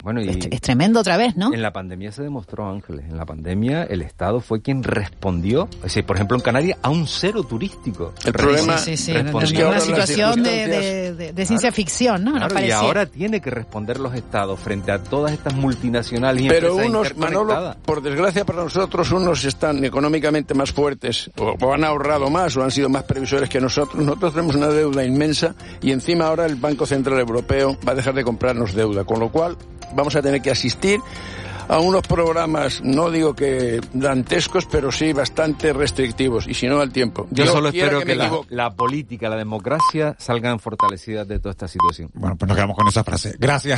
[0.04, 1.54] bueno, y es, es, tremendo otra vez, ¿no?
[1.54, 5.82] En la pandemia se demostró, Ángeles, en la pandemia el Estado fue quien respondió, es
[5.82, 8.14] decir, por ejemplo en Canarias, a un cero turístico.
[8.26, 11.76] El problema sí, sí, sí, es que una situación de, de, de, de, ciencia claro,
[11.76, 12.34] ficción, ¿no?
[12.34, 16.76] Claro, y ahora tiene que responder los Estados frente a todas estas multinacionales y Pero
[16.76, 22.30] unos, Manolo, por desgracia para nosotros, unos están económicamente más fuertes o, o han ahorrado
[22.30, 24.04] más o han sido más previsores que nosotros.
[24.04, 28.14] Nosotros tenemos una deuda inmensa y encima ahora el Banco Central Europeo va a dejar
[28.14, 29.58] de comprarnos deuda, con lo cual
[29.94, 31.00] vamos a tener que asistir
[31.68, 36.92] a unos programas, no digo que dantescos, pero sí bastante restrictivos, y si no al
[36.92, 37.28] tiempo.
[37.32, 41.52] Yo, Yo solo espero que, que la, la, política, la democracia salgan fortalecidas de toda
[41.52, 42.10] esta situación.
[42.14, 43.36] Bueno, pues nos quedamos con esa frase.
[43.40, 43.72] Gracias.